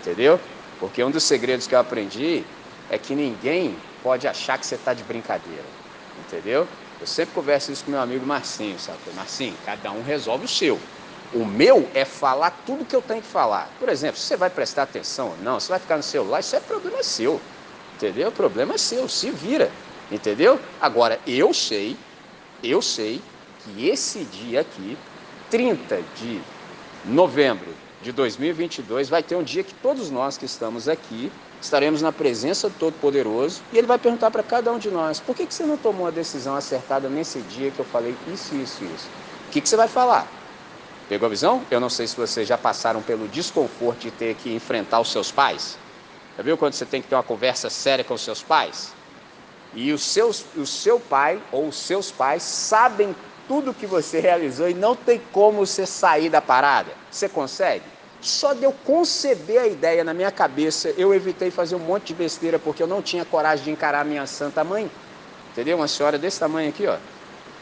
Entendeu? 0.00 0.38
Porque 0.78 1.02
um 1.02 1.10
dos 1.10 1.24
segredos 1.24 1.66
que 1.66 1.74
eu 1.74 1.80
aprendi 1.80 2.44
é 2.88 2.96
que 2.96 3.12
ninguém 3.16 3.76
pode 4.04 4.28
achar 4.28 4.56
que 4.56 4.66
você 4.66 4.76
está 4.76 4.94
de 4.94 5.02
brincadeira. 5.02 5.64
Entendeu? 6.16 6.68
Eu 7.00 7.06
sempre 7.06 7.34
converso 7.34 7.72
isso 7.72 7.84
com 7.84 7.90
meu 7.90 8.00
amigo 8.00 8.24
Marcinho, 8.24 8.78
sabe? 8.78 8.98
Marcinho, 9.16 9.56
cada 9.66 9.90
um 9.90 10.04
resolve 10.04 10.44
o 10.44 10.48
seu. 10.48 10.78
O 11.34 11.44
meu 11.44 11.90
é 11.92 12.04
falar 12.04 12.50
tudo 12.64 12.84
que 12.84 12.94
eu 12.94 13.02
tenho 13.02 13.20
que 13.20 13.26
falar. 13.26 13.74
Por 13.80 13.88
exemplo, 13.88 14.16
se 14.16 14.28
você 14.28 14.36
vai 14.36 14.50
prestar 14.50 14.84
atenção 14.84 15.30
ou 15.30 15.36
não, 15.38 15.58
se 15.58 15.68
vai 15.68 15.80
ficar 15.80 15.96
no 15.96 16.04
celular, 16.04 16.38
isso 16.38 16.54
é 16.54 16.60
problema 16.60 17.02
seu. 17.02 17.40
Entendeu? 18.02 18.30
O 18.30 18.32
problema 18.32 18.74
é 18.74 18.78
seu, 18.78 19.08
se 19.08 19.30
vira. 19.30 19.70
Entendeu? 20.10 20.58
Agora, 20.80 21.20
eu 21.24 21.54
sei, 21.54 21.96
eu 22.60 22.82
sei 22.82 23.22
que 23.60 23.88
esse 23.88 24.24
dia 24.24 24.62
aqui, 24.62 24.98
30 25.48 26.02
de 26.16 26.40
novembro 27.04 27.72
de 28.02 28.10
2022, 28.10 29.08
vai 29.08 29.22
ter 29.22 29.36
um 29.36 29.42
dia 29.44 29.62
que 29.62 29.72
todos 29.74 30.10
nós 30.10 30.36
que 30.36 30.44
estamos 30.44 30.88
aqui 30.88 31.30
estaremos 31.60 32.02
na 32.02 32.10
presença 32.10 32.68
do 32.68 32.74
Todo-Poderoso 32.76 33.62
e 33.72 33.78
ele 33.78 33.86
vai 33.86 33.98
perguntar 33.98 34.32
para 34.32 34.42
cada 34.42 34.72
um 34.72 34.78
de 34.78 34.90
nós: 34.90 35.20
por 35.20 35.36
que, 35.36 35.46
que 35.46 35.54
você 35.54 35.64
não 35.64 35.76
tomou 35.76 36.08
a 36.08 36.10
decisão 36.10 36.56
acertada 36.56 37.08
nesse 37.08 37.38
dia 37.42 37.70
que 37.70 37.78
eu 37.78 37.84
falei 37.84 38.16
isso, 38.34 38.56
isso, 38.56 38.82
isso? 38.82 39.08
O 39.48 39.52
que, 39.52 39.60
que 39.60 39.68
você 39.68 39.76
vai 39.76 39.86
falar? 39.86 40.26
Pegou 41.08 41.26
a 41.26 41.30
visão? 41.30 41.62
Eu 41.70 41.78
não 41.78 41.88
sei 41.88 42.08
se 42.08 42.16
vocês 42.16 42.48
já 42.48 42.58
passaram 42.58 43.00
pelo 43.00 43.28
desconforto 43.28 44.00
de 44.00 44.10
ter 44.10 44.34
que 44.34 44.52
enfrentar 44.52 44.98
os 44.98 45.12
seus 45.12 45.30
pais. 45.30 45.78
Já 46.36 46.42
viu 46.42 46.56
quando 46.56 46.72
você 46.72 46.86
tem 46.86 47.02
que 47.02 47.08
ter 47.08 47.14
uma 47.14 47.22
conversa 47.22 47.68
séria 47.68 48.04
com 48.04 48.14
os 48.14 48.22
seus 48.22 48.42
pais? 48.42 48.92
E 49.74 49.92
os 49.92 50.02
seus, 50.02 50.44
o 50.56 50.66
seu 50.66 51.00
pai 51.00 51.40
ou 51.50 51.68
os 51.68 51.76
seus 51.76 52.10
pais 52.10 52.42
sabem 52.42 53.14
tudo 53.48 53.74
que 53.74 53.86
você 53.86 54.20
realizou 54.20 54.68
e 54.68 54.74
não 54.74 54.94
tem 54.94 55.20
como 55.32 55.66
você 55.66 55.86
sair 55.86 56.28
da 56.28 56.40
parada. 56.40 56.92
Você 57.10 57.28
consegue? 57.28 57.84
Só 58.20 58.54
de 58.54 58.64
eu 58.64 58.72
conceber 58.72 59.60
a 59.60 59.66
ideia 59.66 60.04
na 60.04 60.14
minha 60.14 60.30
cabeça, 60.30 60.94
eu 60.96 61.12
evitei 61.12 61.50
fazer 61.50 61.74
um 61.74 61.80
monte 61.80 62.08
de 62.08 62.14
besteira 62.14 62.58
porque 62.58 62.82
eu 62.82 62.86
não 62.86 63.02
tinha 63.02 63.24
coragem 63.24 63.64
de 63.64 63.70
encarar 63.70 64.04
minha 64.04 64.26
santa 64.26 64.62
mãe. 64.62 64.90
Entendeu? 65.50 65.76
Uma 65.76 65.88
senhora 65.88 66.18
desse 66.18 66.38
tamanho 66.38 66.68
aqui, 66.68 66.86
ó. 66.86 66.96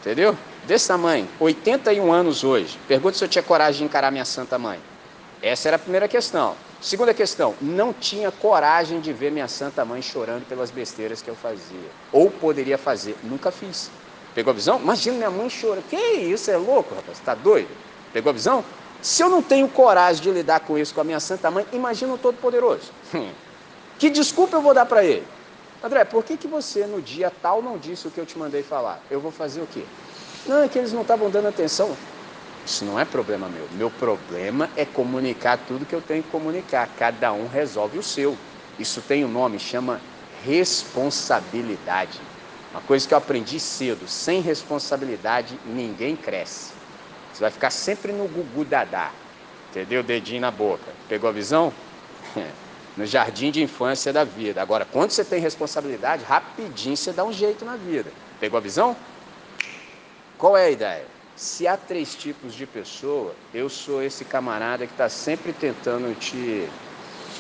Entendeu? 0.01 0.37
Desse 0.67 0.87
tamanho, 0.87 1.27
81 1.39 2.13
anos 2.13 2.45
hoje. 2.45 2.79
Pergunta 2.87 3.17
se 3.17 3.25
eu 3.25 3.29
tinha 3.29 3.43
coragem 3.43 3.79
de 3.79 3.85
encarar 3.85 4.11
minha 4.11 4.25
santa 4.25 4.59
mãe. 4.59 4.79
Essa 5.43 5.69
era 5.69 5.77
a 5.77 5.79
primeira 5.79 6.07
questão. 6.07 6.55
Segunda 6.81 7.13
questão, 7.13 7.55
não 7.61 7.93
tinha 7.93 8.31
coragem 8.31 9.01
de 9.01 9.13
ver 9.13 9.31
minha 9.31 9.49
santa 9.49 9.85
mãe 9.85 10.01
chorando 10.01 10.47
pelas 10.47 10.71
besteiras 10.71 11.21
que 11.21 11.29
eu 11.29 11.35
fazia. 11.35 11.91
Ou 12.11 12.31
poderia 12.31 12.79
fazer. 12.79 13.17
Nunca 13.23 13.51
fiz. 13.51 13.91
Pegou 14.35 14.51
a 14.51 14.55
visão? 14.55 14.79
Imagina 14.79 15.17
minha 15.17 15.31
mãe 15.31 15.51
chorando. 15.51 15.85
Que 15.91 15.97
isso, 15.97 16.51
é 16.51 16.57
louco, 16.57 16.95
rapaz? 16.95 17.19
Está 17.19 17.35
doido? 17.35 17.69
Pegou 18.15 18.31
a 18.31 18.33
visão? 18.33 18.65
Se 19.03 19.23
eu 19.23 19.29
não 19.29 19.43
tenho 19.43 19.69
coragem 19.69 20.23
de 20.23 20.31
lidar 20.31 20.61
com 20.61 20.79
isso 20.79 20.95
com 20.95 21.03
a 21.03 21.05
minha 21.05 21.21
santa 21.21 21.51
mãe, 21.51 21.67
imagina 21.73 22.15
o 22.15 22.19
Todo-Poderoso. 22.19 22.91
que 23.99 24.09
desculpa 24.09 24.57
eu 24.57 24.63
vou 24.63 24.73
dar 24.73 24.87
para 24.87 25.05
ele? 25.05 25.27
André, 25.83 26.05
por 26.05 26.25
que, 26.25 26.37
que 26.37 26.47
você 26.47 26.87
no 26.87 27.01
dia 27.03 27.33
tal 27.43 27.63
não 27.63 27.77
disse 27.77 28.07
o 28.07 28.11
que 28.11 28.21
eu 28.21 28.27
te 28.27 28.39
mandei 28.39 28.63
falar? 28.63 29.01
Eu 29.11 29.21
vou 29.21 29.31
fazer 29.31 29.61
o 29.61 29.67
quê? 29.67 29.83
Não, 30.47 30.63
é 30.63 30.69
que 30.69 30.79
eles 30.79 30.93
não 30.93 31.03
estavam 31.03 31.31
dando 31.31 31.49
atenção. 31.49 31.95
Isso 32.71 32.85
não 32.85 33.01
é 33.01 33.05
problema 33.05 33.49
meu. 33.49 33.67
Meu 33.73 33.91
problema 33.91 34.71
é 34.77 34.85
comunicar 34.85 35.59
tudo 35.59 35.85
que 35.85 35.93
eu 35.93 36.01
tenho 36.01 36.23
que 36.23 36.31
comunicar. 36.31 36.89
Cada 36.97 37.33
um 37.33 37.49
resolve 37.49 37.99
o 37.99 38.03
seu. 38.03 38.39
Isso 38.79 39.03
tem 39.03 39.25
um 39.25 39.29
nome, 39.29 39.59
chama 39.59 40.01
responsabilidade. 40.45 42.21
Uma 42.73 42.81
coisa 42.81 43.09
que 43.09 43.13
eu 43.13 43.19
aprendi 43.19 43.59
cedo: 43.59 44.07
sem 44.07 44.41
responsabilidade 44.41 45.59
ninguém 45.67 46.15
cresce. 46.15 46.71
Você 47.33 47.41
vai 47.41 47.51
ficar 47.51 47.71
sempre 47.71 48.13
no 48.13 48.29
gugu 48.29 48.65
dadá. 48.65 49.11
Entendeu? 49.71 50.05
Dedinho 50.05 50.41
na 50.41 50.53
boca. 50.53 50.93
Pegou 51.09 51.29
a 51.29 51.33
visão? 51.33 51.73
no 52.97 53.05
jardim 53.05 53.51
de 53.51 53.61
infância 53.65 54.13
da 54.13 54.23
vida. 54.23 54.63
Agora, 54.63 54.85
quando 54.85 55.11
você 55.11 55.25
tem 55.25 55.41
responsabilidade, 55.41 56.23
rapidinho 56.23 56.97
você 56.97 57.13
dá 57.13 57.25
um 57.25 57.33
jeito 57.33 57.65
na 57.65 57.75
vida. 57.75 58.13
Pegou 58.39 58.59
a 58.59 58.61
visão? 58.61 58.97
Qual 60.39 60.57
é 60.57 60.67
a 60.67 60.71
ideia? 60.71 61.20
Se 61.41 61.67
há 61.67 61.75
três 61.75 62.15
tipos 62.15 62.55
de 62.55 62.67
pessoa, 62.67 63.35
eu 63.55 63.71
sou 63.71 64.03
esse 64.03 64.27
camarada 64.27 64.87
que 64.87 64.93
está 64.93 65.09
sempre 65.09 65.55
tentando 65.55 66.15
te 66.15 66.69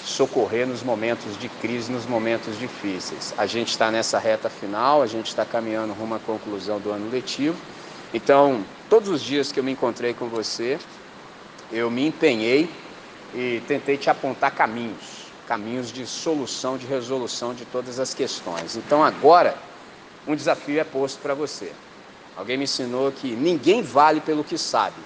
socorrer 0.07 0.66
nos 0.66 0.83
momentos 0.83 1.37
de 1.38 1.50
crise, 1.50 1.92
nos 1.92 2.07
momentos 2.07 2.59
difíceis. 2.59 3.35
A 3.37 3.45
gente 3.45 3.69
está 3.69 3.90
nessa 3.90 4.19
reta 4.19 4.49
final, 4.49 5.02
a 5.02 5.07
gente 5.07 5.26
está 5.26 5.45
caminhando 5.45 5.92
rumo 5.92 6.14
à 6.14 6.19
conclusão 6.19 6.80
do 6.80 6.90
ano 6.90 7.11
letivo. 7.11 7.59
Então, 8.14 8.64
todos 8.88 9.11
os 9.11 9.21
dias 9.21 9.52
que 9.52 9.61
eu 9.61 9.64
me 9.64 9.73
encontrei 9.73 10.14
com 10.14 10.28
você, 10.28 10.78
eu 11.71 11.90
me 11.90 12.07
empenhei 12.07 12.71
e 13.35 13.61
tentei 13.69 13.99
te 13.99 14.09
apontar 14.09 14.50
caminhos, 14.52 15.26
caminhos 15.47 15.92
de 15.92 16.07
solução, 16.07 16.78
de 16.78 16.87
resolução 16.87 17.52
de 17.52 17.66
todas 17.66 18.00
as 18.00 18.14
questões. 18.14 18.76
Então, 18.76 19.04
agora, 19.04 19.54
um 20.26 20.34
desafio 20.34 20.80
é 20.80 20.84
posto 20.84 21.21
para 21.21 21.34
você. 21.34 21.71
Alguém 22.36 22.56
me 22.56 22.64
ensinou 22.64 23.10
que 23.12 23.34
ninguém 23.34 23.82
vale 23.82 24.21
pelo 24.21 24.45
que 24.45 24.56
sabe, 24.56 24.97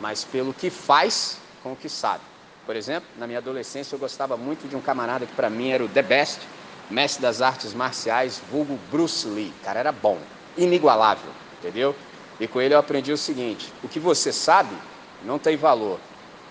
mas 0.00 0.24
pelo 0.24 0.52
que 0.52 0.70
faz 0.70 1.38
com 1.62 1.72
o 1.72 1.76
que 1.76 1.88
sabe. 1.88 2.22
Por 2.64 2.76
exemplo, 2.76 3.08
na 3.16 3.26
minha 3.26 3.38
adolescência 3.38 3.94
eu 3.94 3.98
gostava 3.98 4.36
muito 4.36 4.68
de 4.68 4.76
um 4.76 4.80
camarada 4.80 5.26
que 5.26 5.32
para 5.32 5.48
mim 5.48 5.70
era 5.70 5.84
o 5.84 5.88
the 5.88 6.02
best, 6.02 6.40
mestre 6.90 7.22
das 7.22 7.40
artes 7.40 7.72
marciais, 7.72 8.40
vulgo 8.50 8.78
Bruce 8.90 9.26
Lee. 9.26 9.52
Cara 9.62 9.80
era 9.80 9.92
bom, 9.92 10.18
inigualável, 10.56 11.30
entendeu? 11.58 11.94
E 12.38 12.46
com 12.46 12.60
ele 12.60 12.74
eu 12.74 12.78
aprendi 12.78 13.12
o 13.12 13.16
seguinte: 13.16 13.72
o 13.82 13.88
que 13.88 13.98
você 13.98 14.32
sabe 14.32 14.74
não 15.24 15.38
tem 15.38 15.56
valor. 15.56 15.98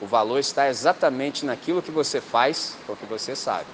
O 0.02 0.06
valor 0.06 0.40
está 0.40 0.68
exatamente 0.68 1.46
naquilo 1.46 1.82
que 1.82 1.92
você 1.92 2.20
faz 2.20 2.76
com 2.86 2.94
o 2.94 2.98
que 2.98 3.06
você 3.06 3.36
sabe. 3.36 3.68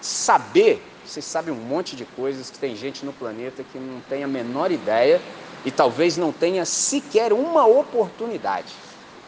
Saber, 0.00 0.82
você 1.04 1.22
sabe 1.22 1.50
um 1.50 1.56
monte 1.56 1.96
de 1.96 2.04
coisas 2.04 2.50
que 2.50 2.58
tem 2.58 2.76
gente 2.76 3.04
no 3.04 3.12
planeta 3.12 3.64
que 3.64 3.78
não 3.78 4.00
tem 4.00 4.22
a 4.22 4.28
menor 4.28 4.70
ideia 4.70 5.20
e 5.64 5.70
talvez 5.70 6.16
não 6.16 6.32
tenha 6.32 6.64
sequer 6.64 7.32
uma 7.32 7.66
oportunidade. 7.66 8.72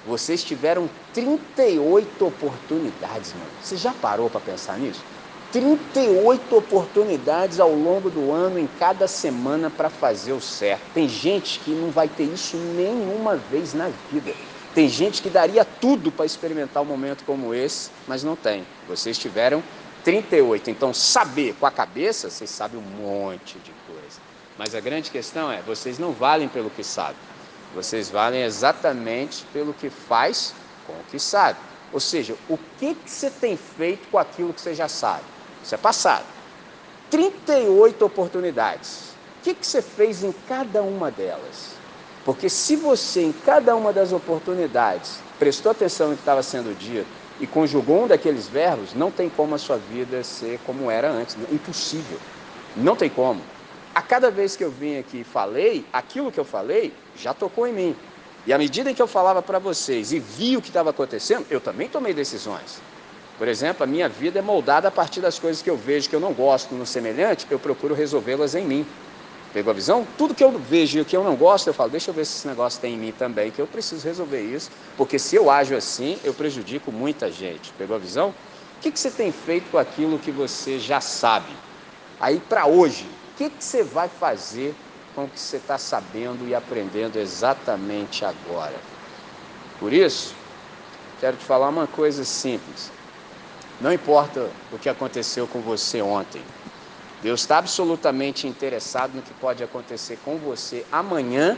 Vocês 0.07 0.45
tiveram 0.45 0.89
38 1.13 2.27
oportunidades, 2.27 3.33
mano. 3.33 3.47
Você 3.63 3.77
já 3.77 3.93
parou 3.93 4.29
para 4.29 4.41
pensar 4.41 4.79
nisso? 4.79 5.03
38 5.51 6.57
oportunidades 6.57 7.61
ao 7.61 7.73
longo 7.73 8.11
do 8.11 8.33
ano, 8.33 8.59
em 8.59 8.69
cada 8.79 9.07
semana, 9.07 9.71
para 9.71 9.89
fazer 9.89 10.33
o 10.33 10.41
certo. 10.41 10.83
Tem 10.93 11.09
gente 11.09 11.61
que 11.61 11.71
não 11.71 11.91
vai 11.91 12.09
ter 12.09 12.25
isso 12.25 12.57
nenhuma 12.57 13.37
vez 13.37 13.73
na 13.73 13.89
vida. 14.13 14.35
Tem 14.75 14.89
gente 14.89 15.23
que 15.23 15.31
daria 15.31 15.65
tudo 15.65 16.11
para 16.11 16.27
experimentar 16.27 16.83
um 16.83 16.87
momento 16.87 17.23
como 17.25 17.55
esse, 17.55 17.91
mas 18.09 18.25
não 18.25 18.35
tem. 18.35 18.65
Vocês 18.89 19.17
tiveram 19.17 19.63
38. 20.03 20.71
Então, 20.71 20.93
saber 20.93 21.55
com 21.55 21.67
a 21.67 21.71
cabeça, 21.71 22.29
vocês 22.29 22.51
sabem 22.51 22.81
um 22.81 23.03
monte 23.03 23.57
de. 23.61 23.73
Mas 24.59 24.75
a 24.75 24.81
grande 24.81 25.11
questão 25.11 25.51
é: 25.51 25.61
vocês 25.63 25.99
não 25.99 26.13
valem 26.13 26.49
pelo 26.49 26.71
que 26.71 26.85
sabem, 26.85 27.17
vocês 27.75 28.09
valem 28.11 28.43
exatamente 28.43 29.45
pelo 29.53 29.75
que 29.75 29.91
faz 29.91 30.55
com 30.87 30.93
o 30.93 31.05
que 31.11 31.19
sabe. 31.19 31.59
Ou 31.93 32.01
seja, 32.01 32.35
o 32.49 32.59
que, 32.79 32.95
que 32.95 33.11
você 33.11 33.31
tem 33.31 33.57
feito 33.57 34.09
com 34.09 34.19
aquilo 34.19 34.53
que 34.53 34.61
você 34.61 34.75
já 34.75 34.89
sabe? 34.89 35.23
Isso 35.63 35.75
é 35.75 35.79
passado. 35.79 36.25
38 37.11 38.05
oportunidades. 38.05 39.15
O 39.41 39.45
que, 39.45 39.55
que 39.55 39.67
você 39.67 39.81
fez 39.81 40.25
em 40.25 40.33
cada 40.49 40.83
uma 40.83 41.11
delas? 41.11 41.75
Porque 42.25 42.49
se 42.49 42.75
você, 42.75 43.23
em 43.23 43.33
cada 43.33 43.77
uma 43.77 43.93
das 43.93 44.13
oportunidades, 44.13 45.19
prestou 45.39 45.71
atenção 45.71 46.09
no 46.09 46.17
que 46.17 46.23
estava 46.23 46.43
sendo 46.43 46.77
dito 46.77 47.07
e 47.39 47.47
conjugou 47.47 48.05
um 48.05 48.09
daqueles 48.09 48.49
verbos, 48.49 48.95
não 48.95 49.11
tem 49.11 49.29
como 49.29 49.55
a 49.55 49.59
sua 49.59 49.77
vida 49.77 50.25
ser 50.25 50.59
como 50.67 50.91
era 50.91 51.11
antes. 51.11 51.37
Impossível. 51.53 52.19
Não 52.75 52.97
tem 52.97 53.11
como 53.11 53.41
a 53.95 54.03
cada 54.03 54.31
vez 54.31 54.57
que 54.57 54.65
eu 54.65 54.71
vim 54.71 54.99
aqui 54.99 55.21
e 55.21 55.25
falei, 55.25 55.85
aquilo 55.93 56.33
que 56.33 56.41
eu 56.41 56.45
falei 56.45 56.93
já 57.17 57.33
tocou 57.33 57.67
em 57.67 57.73
mim. 57.73 57.97
E 58.47 58.53
à 58.53 58.59
medida 58.59 58.93
que 58.93 59.01
eu 59.01 59.07
falava 59.07 59.41
para 59.41 59.59
vocês 59.59 60.13
e 60.13 60.19
vi 60.19 60.57
o 60.57 60.63
que 60.63 60.69
estava 60.69 60.91
acontecendo, 60.91 61.47
eu 61.49 61.61
também 61.61 61.89
tomei 61.89 62.13
decisões. 62.13 62.83
Por 63.39 63.49
exemplo, 63.49 63.83
a 63.83 63.87
minha 63.87 64.09
vida 64.09 64.39
é 64.39 64.43
moldada 64.43 64.89
a 64.89 64.91
partir 64.91 65.21
das 65.21 65.39
coisas 65.39 65.63
que 65.63 65.71
eu 65.71 65.77
vejo 65.77 66.09
que 66.09 66.15
eu 66.15 66.21
não 66.21 66.33
gosto 66.33 66.75
no 66.75 66.85
semelhante, 66.85 67.47
eu 67.51 67.59
procuro 67.59 67.95
resolvê-las 67.95 68.55
em 68.55 68.65
mim. 68.65 68.87
Pegou 69.53 69.71
a 69.71 69.75
visão? 69.75 70.07
Tudo 70.19 70.35
que 70.35 70.43
eu 70.43 70.51
vejo 70.59 70.99
e 70.99 71.05
que 71.05 71.17
eu 71.17 71.25
não 71.25 71.37
gosto, 71.37 71.69
eu 71.69 71.75
falo, 71.75 71.91
deixa 71.91 72.11
eu 72.11 72.15
ver 72.15 72.25
se 72.27 72.39
esse 72.39 72.47
negócio 72.47 72.81
tem 72.81 72.95
em 72.95 72.99
mim 72.99 73.13
também, 73.13 73.51
que 73.51 73.61
eu 73.61 73.67
preciso 73.67 74.05
resolver 74.07 74.41
isso, 74.41 74.71
porque 74.97 75.19
se 75.19 75.37
eu 75.37 75.49
ajo 75.49 75.77
assim, 75.77 76.19
eu 76.25 76.35
prejudico 76.35 76.91
muita 76.93 77.31
gente. 77.31 77.73
Pegou 77.79 77.97
a 77.97 77.99
visão? 77.99 78.31
O 78.31 78.81
que, 78.83 78.91
que 78.91 78.99
você 78.99 79.11
tem 79.11 79.33
feito 79.33 79.71
com 79.71 79.79
aquilo 79.79 80.19
que 80.19 80.31
você 80.31 80.79
já 80.79 81.01
sabe? 81.01 81.53
Aí 82.21 82.41
para 82.41 82.67
hoje, 82.67 83.07
que, 83.37 83.51
que 83.51 83.65
você 83.65 83.83
vai 83.83 84.09
fazer 84.09 84.75
com 85.15 85.25
o 85.25 85.29
que 85.29 85.39
você 85.39 85.57
está 85.57 85.79
sabendo 85.79 86.47
e 86.47 86.55
aprendendo 86.55 87.19
exatamente 87.19 88.25
agora? 88.25 88.75
Por 89.79 89.93
isso, 89.93 90.35
quero 91.21 91.37
te 91.37 91.45
falar 91.45 91.69
uma 91.69 91.87
coisa 91.87 92.25
simples. 92.25 92.91
Não 93.81 93.93
importa 93.93 94.49
o 94.73 94.79
que 94.79 94.89
aconteceu 94.89 95.47
com 95.47 95.61
você 95.61 96.01
ontem, 96.01 96.43
Deus 97.25 97.41
está 97.41 97.59
absolutamente 97.59 98.47
interessado 98.47 99.15
no 99.15 99.23
que 99.23 99.33
pode 99.35 99.65
acontecer 99.65 100.19
com 100.25 100.37
você 100.37 100.85
amanhã, 100.93 101.57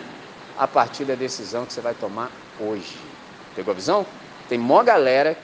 a 0.57 0.67
partir 0.67 1.05
da 1.05 1.17
decisão 1.17 1.67
que 1.67 1.73
você 1.73 1.81
vai 1.81 1.93
tomar 1.93 2.31
hoje. 2.61 2.97
Pegou 3.55 3.73
a 3.73 3.75
visão? 3.75 4.07
Tem 4.49 4.57
mó 4.57 4.83
galera 4.85 5.35
que 5.35 5.41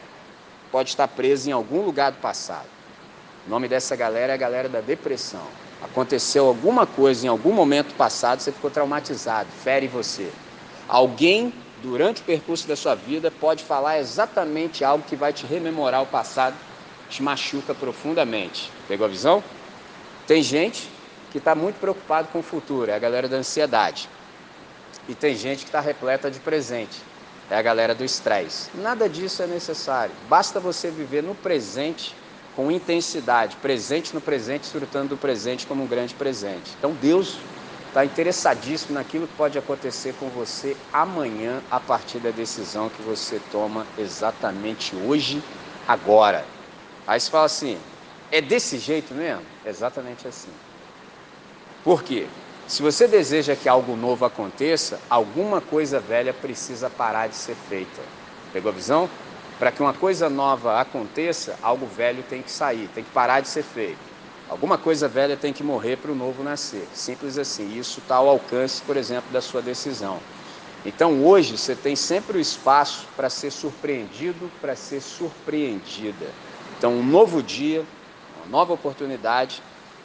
pode 0.71 0.91
estar 0.91 1.09
presa 1.09 1.51
em 1.51 1.53
algum 1.53 1.83
lugar 1.83 2.13
do 2.13 2.19
passado. 2.19 2.69
O 3.47 3.51
nome 3.51 3.67
dessa 3.67 3.97
galera 3.97 4.33
é 4.33 4.35
a 4.35 4.39
galera 4.39 4.69
da 4.69 4.81
depressão. 4.81 5.45
Aconteceu 5.83 6.47
alguma 6.47 6.87
coisa 6.87 7.27
em 7.27 7.29
algum 7.29 7.53
momento 7.53 7.95
passado, 7.95 8.41
você 8.41 8.53
ficou 8.53 8.71
traumatizado, 8.71 9.49
fere 9.51 9.89
você. 9.89 10.31
Alguém, 10.89 11.53
durante 11.83 12.23
o 12.23 12.25
percurso 12.25 12.69
da 12.69 12.77
sua 12.77 12.95
vida, 12.95 13.31
pode 13.31 13.65
falar 13.65 13.99
exatamente 13.99 14.85
algo 14.85 15.05
que 15.05 15.17
vai 15.17 15.33
te 15.33 15.45
rememorar 15.45 16.03
o 16.03 16.07
passado, 16.07 16.57
te 17.11 17.23
machuca 17.23 17.75
profundamente. 17.75 18.71
Pegou 18.87 19.07
a 19.07 19.09
visão? 19.09 19.43
Tem 20.27 20.43
gente 20.43 20.89
que 21.33 21.39
está 21.39 21.55
muito 21.55 21.81
preocupado 21.81 22.29
com 22.29 22.39
o 22.39 22.43
futuro, 22.43 22.91
é 22.91 22.95
a 22.95 22.99
galera 22.99 23.29
da 23.29 23.39
ansiedade. 23.39 24.09
E 25.09 25.15
tem 25.15 25.35
gente 25.35 25.65
que 25.65 25.69
está 25.69 25.81
repleta 25.81 26.31
de 26.31 26.39
presente, 26.39 27.01
é 27.51 27.57
a 27.57 27.63
galera 27.63 27.95
do 27.95 28.05
estresse. 28.05 28.71
Nada 28.75 29.09
disso 29.09 29.43
é 29.43 29.47
necessário. 29.49 30.15
Basta 30.29 30.61
você 30.61 30.91
viver 30.91 31.23
no 31.23 31.35
presente 31.35 32.15
com 32.55 32.71
intensidade, 32.71 33.57
presente 33.57 34.15
no 34.15 34.21
presente, 34.21 34.63
desfrutando 34.63 35.11
do 35.11 35.17
presente 35.17 35.67
como 35.67 35.85
um 35.85 35.87
grande 35.87 36.15
presente. 36.15 36.75
Então 36.79 36.93
Deus 36.93 37.39
está 37.89 38.05
interessadíssimo 38.05 38.95
naquilo 38.95 39.27
que 39.27 39.37
pode 39.37 39.59
acontecer 39.59 40.15
com 40.19 40.29
você 40.29 40.77
amanhã 40.93 41.63
a 41.71 41.79
partir 41.79 42.19
da 42.19 42.31
decisão 42.31 42.89
que 42.89 43.03
você 43.03 43.41
toma 43.51 43.87
exatamente 43.99 44.95
hoje, 44.97 45.43
agora. 45.87 46.45
Aí 47.07 47.21
você 47.21 47.31
fala 47.31 47.47
assim: 47.47 47.79
é 48.31 48.41
desse 48.41 48.79
jeito 48.79 49.15
mesmo? 49.15 49.45
Exatamente 49.67 50.27
assim. 50.27 50.51
Por 51.85 52.03
quê? 52.03 52.27
Se 52.69 52.81
você 52.81 53.07
deseja 53.07 53.55
que 53.55 53.69
algo 53.69 53.97
novo 53.97 54.25
aconteça, 54.25 54.99
alguma 55.11 55.61
coisa 55.61 56.01
velha 56.01 56.33
precisa 56.33 56.89
parar 56.89 57.27
de 57.27 57.35
ser 57.35 57.57
feita. 57.69 58.01
Pegou 58.53 58.71
a 58.71 58.75
visão? 58.75 59.11
Para 59.63 59.71
que 59.71 59.81
uma 59.81 59.95
coisa 59.95 60.29
nova 60.29 60.81
aconteça, 60.81 61.57
algo 61.63 61.87
velho 61.87 62.25
tem 62.29 62.43
que 62.43 62.51
sair, 62.51 62.91
tem 62.93 63.05
que 63.05 63.11
parar 63.11 63.39
de 63.39 63.47
ser 63.47 63.63
feito. 63.63 63.97
Alguma 64.51 64.77
coisa 64.77 65.07
velha 65.07 65.37
tem 65.37 65.53
que 65.53 65.63
morrer 65.63 65.99
para 65.99 66.11
o 66.11 66.17
novo 66.17 66.43
nascer. 66.43 66.85
Simples 66.93 67.39
assim. 67.39 67.79
Isso 67.79 68.01
está 68.01 68.17
ao 68.17 68.29
alcance, 68.29 68.83
por 68.83 68.97
exemplo, 68.97 69.31
da 69.31 69.41
sua 69.41 69.63
decisão. 69.63 70.19
Então 70.85 71.25
hoje 71.25 71.57
você 71.57 71.77
tem 71.77 71.95
sempre 71.95 72.39
o 72.39 72.41
espaço 72.41 73.07
para 73.15 73.31
ser 73.31 73.53
surpreendido, 73.53 74.51
para 74.61 74.75
ser 74.75 75.01
surpreendida. 75.01 76.27
Então 76.77 76.95
um 76.95 77.05
novo 77.05 77.41
dia, 77.41 77.85
uma 78.39 78.59
nova 78.59 78.73
oportunidade 78.73 79.63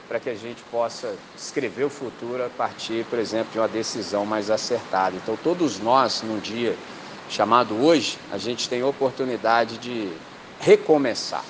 para 0.07 0.19
que 0.19 0.29
a 0.29 0.35
gente 0.35 0.61
possa 0.69 1.15
escrever 1.35 1.85
o 1.85 1.89
futuro 1.89 2.45
a 2.45 2.49
partir, 2.49 3.05
por 3.05 3.17
exemplo, 3.17 3.51
de 3.51 3.57
uma 3.57 3.67
decisão 3.67 4.23
mais 4.23 4.51
acertada. 4.51 5.15
Então, 5.15 5.35
todos 5.43 5.79
nós, 5.79 6.21
num 6.21 6.39
dia 6.39 6.77
chamado 7.29 7.75
hoje, 7.75 8.17
a 8.31 8.37
gente 8.37 8.69
tem 8.69 8.83
oportunidade 8.83 9.77
de 9.77 10.11
recomeçar. 10.59 11.43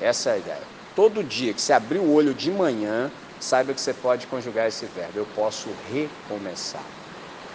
Essa 0.00 0.30
é 0.30 0.32
a 0.34 0.38
ideia. 0.38 0.62
Todo 0.94 1.24
dia 1.24 1.52
que 1.52 1.60
você 1.60 1.72
abrir 1.72 1.98
o 1.98 2.12
olho 2.12 2.34
de 2.34 2.50
manhã, 2.50 3.10
saiba 3.40 3.74
que 3.74 3.80
você 3.80 3.92
pode 3.92 4.26
conjugar 4.26 4.68
esse 4.68 4.86
verbo. 4.86 5.18
Eu 5.18 5.26
posso 5.34 5.68
recomeçar. 5.92 6.82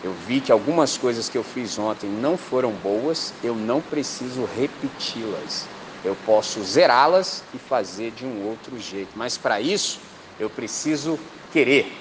Eu 0.04 0.14
vi 0.14 0.40
que 0.40 0.52
algumas 0.52 0.98
coisas 0.98 1.28
que 1.28 1.38
eu 1.38 1.44
fiz 1.44 1.78
ontem 1.78 2.10
não 2.10 2.38
foram 2.38 2.72
boas, 2.72 3.34
eu 3.44 3.54
não 3.54 3.82
preciso 3.82 4.48
repeti-las. 4.58 5.68
Eu 6.04 6.16
posso 6.26 6.64
zerá-las 6.64 7.44
e 7.54 7.58
fazer 7.58 8.12
de 8.12 8.26
um 8.26 8.48
outro 8.48 8.80
jeito. 8.80 9.10
Mas 9.16 9.38
para 9.38 9.60
isso, 9.60 10.00
eu 10.40 10.50
preciso 10.50 11.20
querer. 11.52 11.92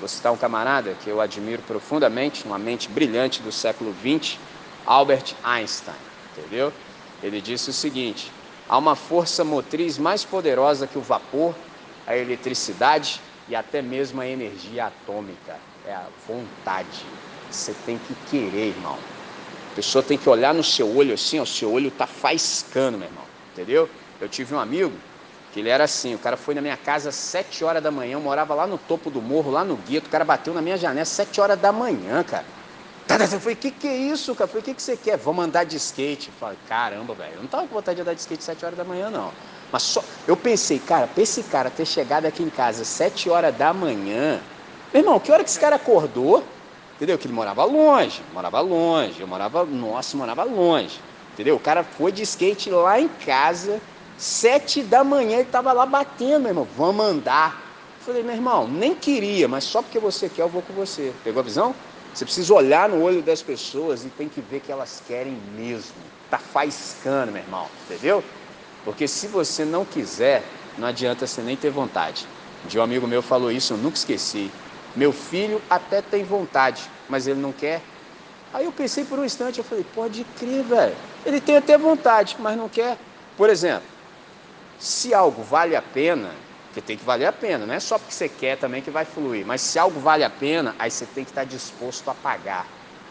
Vou 0.00 0.08
citar 0.08 0.32
um 0.32 0.36
camarada 0.36 0.96
que 1.02 1.08
eu 1.08 1.20
admiro 1.20 1.62
profundamente, 1.62 2.44
uma 2.44 2.58
mente 2.58 2.88
brilhante 2.88 3.40
do 3.40 3.52
século 3.52 3.94
XX, 4.02 4.38
Albert 4.86 5.34
Einstein, 5.42 5.96
entendeu? 6.32 6.72
Ele 7.22 7.40
disse 7.40 7.70
o 7.70 7.72
seguinte: 7.72 8.30
há 8.68 8.78
uma 8.78 8.94
força 8.94 9.44
motriz 9.44 9.98
mais 9.98 10.24
poderosa 10.24 10.86
que 10.86 10.96
o 10.96 11.02
vapor, 11.02 11.54
a 12.06 12.16
eletricidade 12.16 13.20
e 13.48 13.56
até 13.56 13.82
mesmo 13.82 14.20
a 14.20 14.26
energia 14.26 14.86
atômica. 14.86 15.56
É 15.86 15.92
a 15.92 16.06
vontade. 16.26 17.04
Você 17.50 17.74
tem 17.84 17.98
que 17.98 18.14
querer, 18.30 18.68
irmão. 18.68 18.98
A 19.72 19.76
pessoa 19.76 20.02
tem 20.02 20.18
que 20.18 20.28
olhar 20.28 20.54
no 20.54 20.64
seu 20.64 20.88
olho 20.96 21.14
assim, 21.14 21.38
o 21.38 21.46
seu 21.46 21.70
olho 21.70 21.88
está 21.88 22.06
faiscando, 22.06 22.98
meu 22.98 23.08
irmão. 23.08 23.24
Entendeu? 23.52 23.88
Eu 24.20 24.28
tive 24.28 24.54
um 24.54 24.58
amigo 24.58 24.92
que 25.52 25.60
ele 25.60 25.68
era 25.68 25.84
assim, 25.84 26.14
o 26.14 26.18
cara 26.18 26.36
foi 26.36 26.54
na 26.54 26.60
minha 26.60 26.76
casa 26.76 27.08
às 27.08 27.14
7 27.14 27.64
horas 27.64 27.82
da 27.82 27.90
manhã, 27.90 28.14
eu 28.14 28.20
morava 28.20 28.54
lá 28.54 28.66
no 28.66 28.76
topo 28.76 29.10
do 29.10 29.22
morro, 29.22 29.50
lá 29.50 29.64
no 29.64 29.76
gueto, 29.76 30.08
o 30.08 30.10
cara 30.10 30.24
bateu 30.24 30.52
na 30.52 30.60
minha 30.60 30.76
janela 30.76 31.02
às 31.02 31.08
7 31.08 31.40
horas 31.40 31.58
da 31.58 31.72
manhã, 31.72 32.22
cara. 32.22 32.44
Eu 33.08 33.40
falei, 33.40 33.54
o 33.54 33.58
que, 33.58 33.70
que 33.70 33.86
é 33.86 33.96
isso, 33.96 34.34
cara? 34.34 34.44
Eu 34.44 34.48
falei, 34.48 34.62
o 34.62 34.64
que, 34.64 34.74
que 34.74 34.82
você 34.82 34.96
quer? 34.96 35.16
Vamos 35.16 35.44
andar 35.44 35.64
de 35.64 35.76
skate. 35.76 36.28
Eu 36.28 36.34
falei, 36.38 36.58
caramba, 36.68 37.14
velho, 37.14 37.34
eu 37.34 37.40
não 37.40 37.48
tava 37.48 37.66
com 37.66 37.74
vontade 37.74 37.96
de 37.96 38.02
andar 38.02 38.14
de 38.14 38.20
skate 38.20 38.40
às 38.40 38.44
7 38.44 38.64
horas 38.64 38.78
da 38.78 38.84
manhã, 38.84 39.10
não. 39.10 39.30
Mas 39.72 39.82
só, 39.82 40.02
eu 40.26 40.36
pensei, 40.36 40.78
cara, 40.78 41.06
pra 41.06 41.22
esse 41.22 41.42
cara 41.44 41.70
ter 41.70 41.86
chegado 41.86 42.26
aqui 42.26 42.42
em 42.42 42.50
casa 42.50 42.82
às 42.82 42.88
7 42.88 43.30
horas 43.30 43.54
da 43.56 43.72
manhã, 43.72 44.40
meu 44.92 45.02
irmão, 45.02 45.20
que 45.20 45.30
hora 45.30 45.44
que 45.44 45.50
esse 45.50 45.58
cara 45.58 45.76
acordou? 45.76 46.44
Entendeu? 46.96 47.18
Que 47.18 47.26
ele 47.26 47.34
morava 47.34 47.64
longe, 47.64 48.22
morava 48.32 48.60
longe, 48.60 49.20
eu 49.20 49.26
morava, 49.26 49.64
nossa, 49.64 50.16
morava 50.16 50.44
longe. 50.44 51.00
Entendeu? 51.34 51.56
O 51.56 51.60
cara 51.60 51.84
foi 51.84 52.10
de 52.10 52.22
skate 52.22 52.70
lá 52.70 52.98
em 52.98 53.08
casa, 53.08 53.80
Sete 54.18 54.82
da 54.82 55.04
manhã 55.04 55.34
ele 55.34 55.42
estava 55.42 55.72
lá 55.72 55.84
batendo, 55.84 56.40
meu 56.40 56.50
irmão. 56.50 56.66
Vamos 56.76 57.04
andar. 57.04 57.62
Eu 58.00 58.06
falei, 58.06 58.22
meu 58.22 58.34
irmão, 58.34 58.66
nem 58.66 58.94
queria, 58.94 59.46
mas 59.46 59.64
só 59.64 59.82
porque 59.82 59.98
você 59.98 60.28
quer 60.28 60.42
eu 60.42 60.48
vou 60.48 60.62
com 60.62 60.72
você. 60.72 61.12
Pegou 61.22 61.40
a 61.40 61.42
visão? 61.42 61.74
Você 62.16 62.24
precisa 62.24 62.54
olhar 62.54 62.88
no 62.88 63.02
olho 63.02 63.20
das 63.20 63.42
pessoas 63.42 64.06
e 64.06 64.08
tem 64.08 64.26
que 64.26 64.40
ver 64.40 64.60
que 64.60 64.72
elas 64.72 65.02
querem 65.06 65.34
mesmo. 65.54 65.92
Tá 66.30 66.38
faiscando, 66.38 67.30
meu 67.30 67.42
irmão. 67.42 67.68
Entendeu? 67.84 68.24
Porque 68.86 69.06
se 69.06 69.26
você 69.26 69.66
não 69.66 69.84
quiser, 69.84 70.42
não 70.78 70.88
adianta 70.88 71.26
você 71.26 71.42
nem 71.42 71.58
ter 71.58 71.68
vontade. 71.68 72.26
Um 72.64 72.68
dia 72.68 72.80
um 72.80 72.84
amigo 72.84 73.06
meu 73.06 73.20
falou 73.20 73.52
isso, 73.52 73.74
eu 73.74 73.76
nunca 73.76 73.98
esqueci. 73.98 74.50
Meu 74.96 75.12
filho 75.12 75.60
até 75.68 76.00
tem 76.00 76.24
vontade, 76.24 76.88
mas 77.06 77.26
ele 77.26 77.38
não 77.38 77.52
quer. 77.52 77.82
Aí 78.50 78.64
eu 78.64 78.72
pensei 78.72 79.04
por 79.04 79.18
um 79.18 79.24
instante, 79.24 79.58
eu 79.58 79.64
falei, 79.64 79.84
pode 79.84 80.24
crer, 80.38 80.64
velho. 80.64 80.96
Ele 81.26 81.38
tem 81.38 81.58
até 81.58 81.76
vontade, 81.76 82.34
mas 82.38 82.56
não 82.56 82.70
quer. 82.70 82.96
Por 83.36 83.50
exemplo, 83.50 83.86
se 84.78 85.12
algo 85.12 85.42
vale 85.42 85.76
a 85.76 85.82
pena, 85.82 86.30
que 86.76 86.82
tem 86.82 86.94
que 86.98 87.04
valer 87.06 87.24
a 87.24 87.32
pena, 87.32 87.64
não 87.64 87.72
é 87.72 87.80
só 87.80 87.98
porque 87.98 88.12
você 88.12 88.28
quer 88.28 88.58
também 88.58 88.82
que 88.82 88.90
vai 88.90 89.06
fluir, 89.06 89.46
mas 89.46 89.62
se 89.62 89.78
algo 89.78 89.98
vale 89.98 90.22
a 90.22 90.28
pena, 90.28 90.76
aí 90.78 90.90
você 90.90 91.06
tem 91.06 91.24
que 91.24 91.30
estar 91.30 91.44
disposto 91.44 92.10
a 92.10 92.14
pagar, 92.14 92.68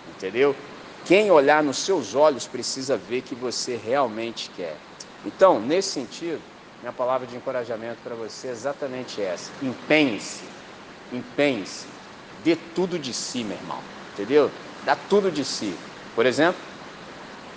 entendeu? 0.08 0.56
Quem 1.04 1.32
olhar 1.32 1.64
nos 1.64 1.78
seus 1.78 2.14
olhos 2.14 2.46
precisa 2.46 2.96
ver 2.96 3.24
que 3.24 3.34
você 3.34 3.76
realmente 3.76 4.52
quer. 4.52 4.78
Então, 5.26 5.60
nesse 5.60 5.90
sentido, 5.90 6.44
minha 6.80 6.94
palavra 6.94 7.26
de 7.26 7.36
encorajamento 7.36 8.04
para 8.04 8.14
você 8.14 8.50
é 8.50 8.52
exatamente 8.52 9.20
essa: 9.20 9.52
empenhe-se, 9.64 10.48
empenhe-se, 11.12 11.88
dê 12.44 12.56
tudo 12.56 13.00
de 13.00 13.16
si, 13.16 13.44
meu 13.44 13.58
irmão, 13.58 13.82
entendeu? 14.14 14.52
Dá 14.84 14.96
tudo 14.96 15.32
de 15.32 15.44
si. 15.44 15.76
Por 16.14 16.28
exemplo, 16.28 16.62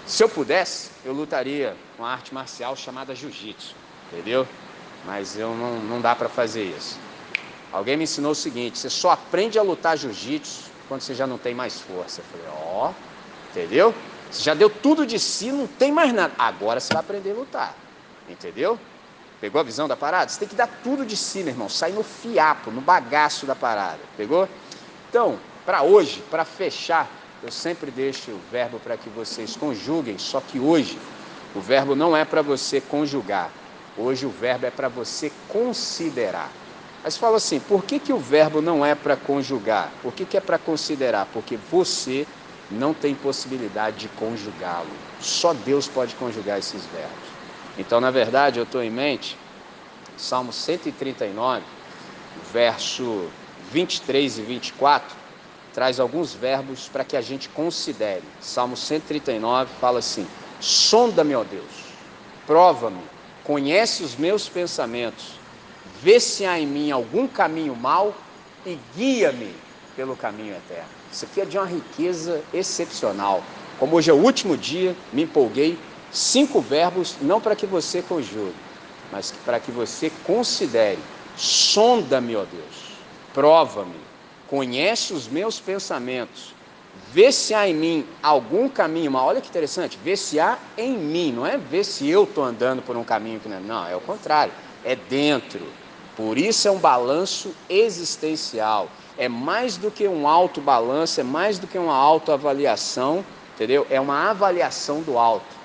se 0.06 0.24
eu 0.24 0.28
pudesse, 0.30 0.90
eu 1.04 1.12
lutaria 1.12 1.76
com 1.98 2.04
a 2.04 2.10
arte 2.10 2.32
marcial 2.32 2.74
chamada 2.74 3.14
jiu-jitsu 3.14 3.76
entendeu? 4.10 4.48
Mas 5.04 5.38
eu 5.38 5.54
não, 5.54 5.78
não 5.80 6.00
dá 6.00 6.14
para 6.14 6.28
fazer 6.28 6.64
isso. 6.64 6.98
Alguém 7.72 7.96
me 7.96 8.04
ensinou 8.04 8.32
o 8.32 8.34
seguinte: 8.34 8.78
você 8.78 8.90
só 8.90 9.10
aprende 9.10 9.58
a 9.58 9.62
lutar 9.62 9.96
jiu-jitsu 9.96 10.70
quando 10.88 11.02
você 11.02 11.14
já 11.14 11.26
não 11.26 11.38
tem 11.38 11.54
mais 11.54 11.80
força. 11.80 12.20
Eu 12.20 12.24
falei, 12.24 12.46
ó, 12.50 12.88
oh, 12.88 12.94
entendeu? 13.50 13.94
Você 14.30 14.42
já 14.42 14.54
deu 14.54 14.68
tudo 14.68 15.06
de 15.06 15.18
si, 15.18 15.52
não 15.52 15.66
tem 15.66 15.92
mais 15.92 16.12
nada. 16.12 16.34
Agora 16.38 16.80
você 16.80 16.92
vai 16.92 17.00
aprender 17.00 17.32
a 17.32 17.34
lutar, 17.34 17.74
entendeu? 18.28 18.78
Pegou 19.40 19.60
a 19.60 19.64
visão 19.64 19.86
da 19.86 19.96
parada? 19.96 20.28
Você 20.28 20.40
tem 20.40 20.48
que 20.48 20.56
dar 20.56 20.68
tudo 20.82 21.06
de 21.06 21.16
si, 21.16 21.38
meu 21.38 21.48
irmão. 21.48 21.68
Sair 21.68 21.92
no 21.92 22.02
fiapo, 22.02 22.70
no 22.70 22.80
bagaço 22.80 23.46
da 23.46 23.54
parada. 23.54 24.00
Pegou? 24.16 24.48
Então, 25.08 25.38
para 25.64 25.82
hoje, 25.82 26.22
para 26.28 26.44
fechar, 26.44 27.08
eu 27.42 27.52
sempre 27.52 27.90
deixo 27.90 28.32
o 28.32 28.40
verbo 28.50 28.80
para 28.80 28.96
que 28.96 29.08
vocês 29.08 29.56
conjuguem, 29.56 30.18
só 30.18 30.40
que 30.40 30.58
hoje 30.58 30.98
o 31.54 31.60
verbo 31.60 31.94
não 31.94 32.16
é 32.16 32.24
para 32.24 32.42
você 32.42 32.80
conjugar, 32.80 33.50
Hoje 33.98 34.24
o 34.24 34.30
verbo 34.30 34.64
é 34.64 34.70
para 34.70 34.88
você 34.88 35.30
considerar. 35.48 36.52
Mas 37.02 37.16
fala 37.16 37.36
assim, 37.36 37.58
por 37.58 37.82
que, 37.84 37.98
que 37.98 38.12
o 38.12 38.18
verbo 38.18 38.60
não 38.60 38.86
é 38.86 38.94
para 38.94 39.16
conjugar? 39.16 39.90
Por 40.02 40.12
que, 40.12 40.24
que 40.24 40.36
é 40.36 40.40
para 40.40 40.56
considerar? 40.56 41.26
Porque 41.32 41.56
você 41.70 42.24
não 42.70 42.94
tem 42.94 43.14
possibilidade 43.14 43.96
de 43.96 44.08
conjugá-lo. 44.08 44.86
Só 45.20 45.52
Deus 45.52 45.88
pode 45.88 46.14
conjugar 46.14 46.58
esses 46.58 46.86
verbos. 46.86 47.28
Então, 47.76 48.00
na 48.00 48.10
verdade, 48.10 48.60
eu 48.60 48.64
estou 48.64 48.82
em 48.82 48.90
mente, 48.90 49.36
Salmo 50.16 50.52
139, 50.52 51.62
verso 52.52 53.26
23 53.72 54.38
e 54.38 54.42
24, 54.42 55.16
traz 55.74 55.98
alguns 55.98 56.34
verbos 56.34 56.88
para 56.88 57.04
que 57.04 57.16
a 57.16 57.20
gente 57.20 57.48
considere. 57.48 58.22
Salmo 58.40 58.76
139 58.76 59.70
fala 59.80 59.98
assim: 60.00 60.26
Sonda-me, 60.60 61.34
ó 61.34 61.42
Deus, 61.42 61.72
prova-me 62.46 63.17
conhece 63.48 64.02
os 64.02 64.14
meus 64.14 64.46
pensamentos, 64.46 65.30
vê 66.02 66.20
se 66.20 66.44
há 66.44 66.60
em 66.60 66.66
mim 66.66 66.90
algum 66.90 67.26
caminho 67.26 67.74
mau 67.74 68.14
e 68.66 68.78
guia-me 68.94 69.54
pelo 69.96 70.14
caminho 70.14 70.54
eterno. 70.54 70.90
Isso 71.10 71.24
aqui 71.24 71.40
é 71.40 71.46
de 71.46 71.56
uma 71.56 71.66
riqueza 71.66 72.42
excepcional. 72.52 73.42
Como 73.78 73.96
hoje 73.96 74.10
é 74.10 74.12
o 74.12 74.22
último 74.22 74.54
dia, 74.54 74.94
me 75.14 75.22
empolguei. 75.22 75.78
Cinco 76.12 76.60
verbos, 76.60 77.16
não 77.22 77.40
para 77.40 77.56
que 77.56 77.64
você 77.64 78.02
conjugue, 78.02 78.54
mas 79.10 79.32
para 79.46 79.58
que 79.58 79.70
você 79.70 80.12
considere. 80.24 80.98
Sonda-me, 81.34 82.36
ó 82.36 82.44
Deus, 82.44 82.98
prova-me, 83.32 83.96
conhece 84.46 85.14
os 85.14 85.26
meus 85.26 85.58
pensamentos, 85.58 86.52
Vê 87.12 87.32
se 87.32 87.54
há 87.54 87.68
em 87.68 87.74
mim 87.74 88.06
algum 88.22 88.68
caminho. 88.68 89.14
Olha 89.14 89.40
que 89.40 89.48
interessante, 89.48 89.98
vê 90.02 90.16
se 90.16 90.38
há 90.38 90.58
em 90.76 90.96
mim, 90.96 91.32
não 91.32 91.46
é 91.46 91.56
ver 91.56 91.84
se 91.84 92.08
eu 92.08 92.24
estou 92.24 92.44
andando 92.44 92.82
por 92.82 92.96
um 92.96 93.04
caminho 93.04 93.40
que 93.40 93.48
não 93.48 93.56
é. 93.56 93.60
Não, 93.60 93.86
é 93.86 93.96
o 93.96 94.00
contrário, 94.00 94.52
é 94.84 94.94
dentro. 94.94 95.66
Por 96.16 96.36
isso 96.36 96.66
é 96.68 96.70
um 96.70 96.78
balanço 96.78 97.54
existencial. 97.68 98.90
É 99.16 99.28
mais 99.28 99.76
do 99.76 99.90
que 99.90 100.06
um 100.06 100.28
autobalanço, 100.28 101.20
é 101.20 101.24
mais 101.24 101.58
do 101.58 101.66
que 101.66 101.78
uma 101.78 101.94
autoavaliação 101.94 103.24
entendeu? 103.58 103.84
É 103.90 104.00
uma 104.00 104.30
avaliação 104.30 105.02
do 105.02 105.18
alto. 105.18 105.58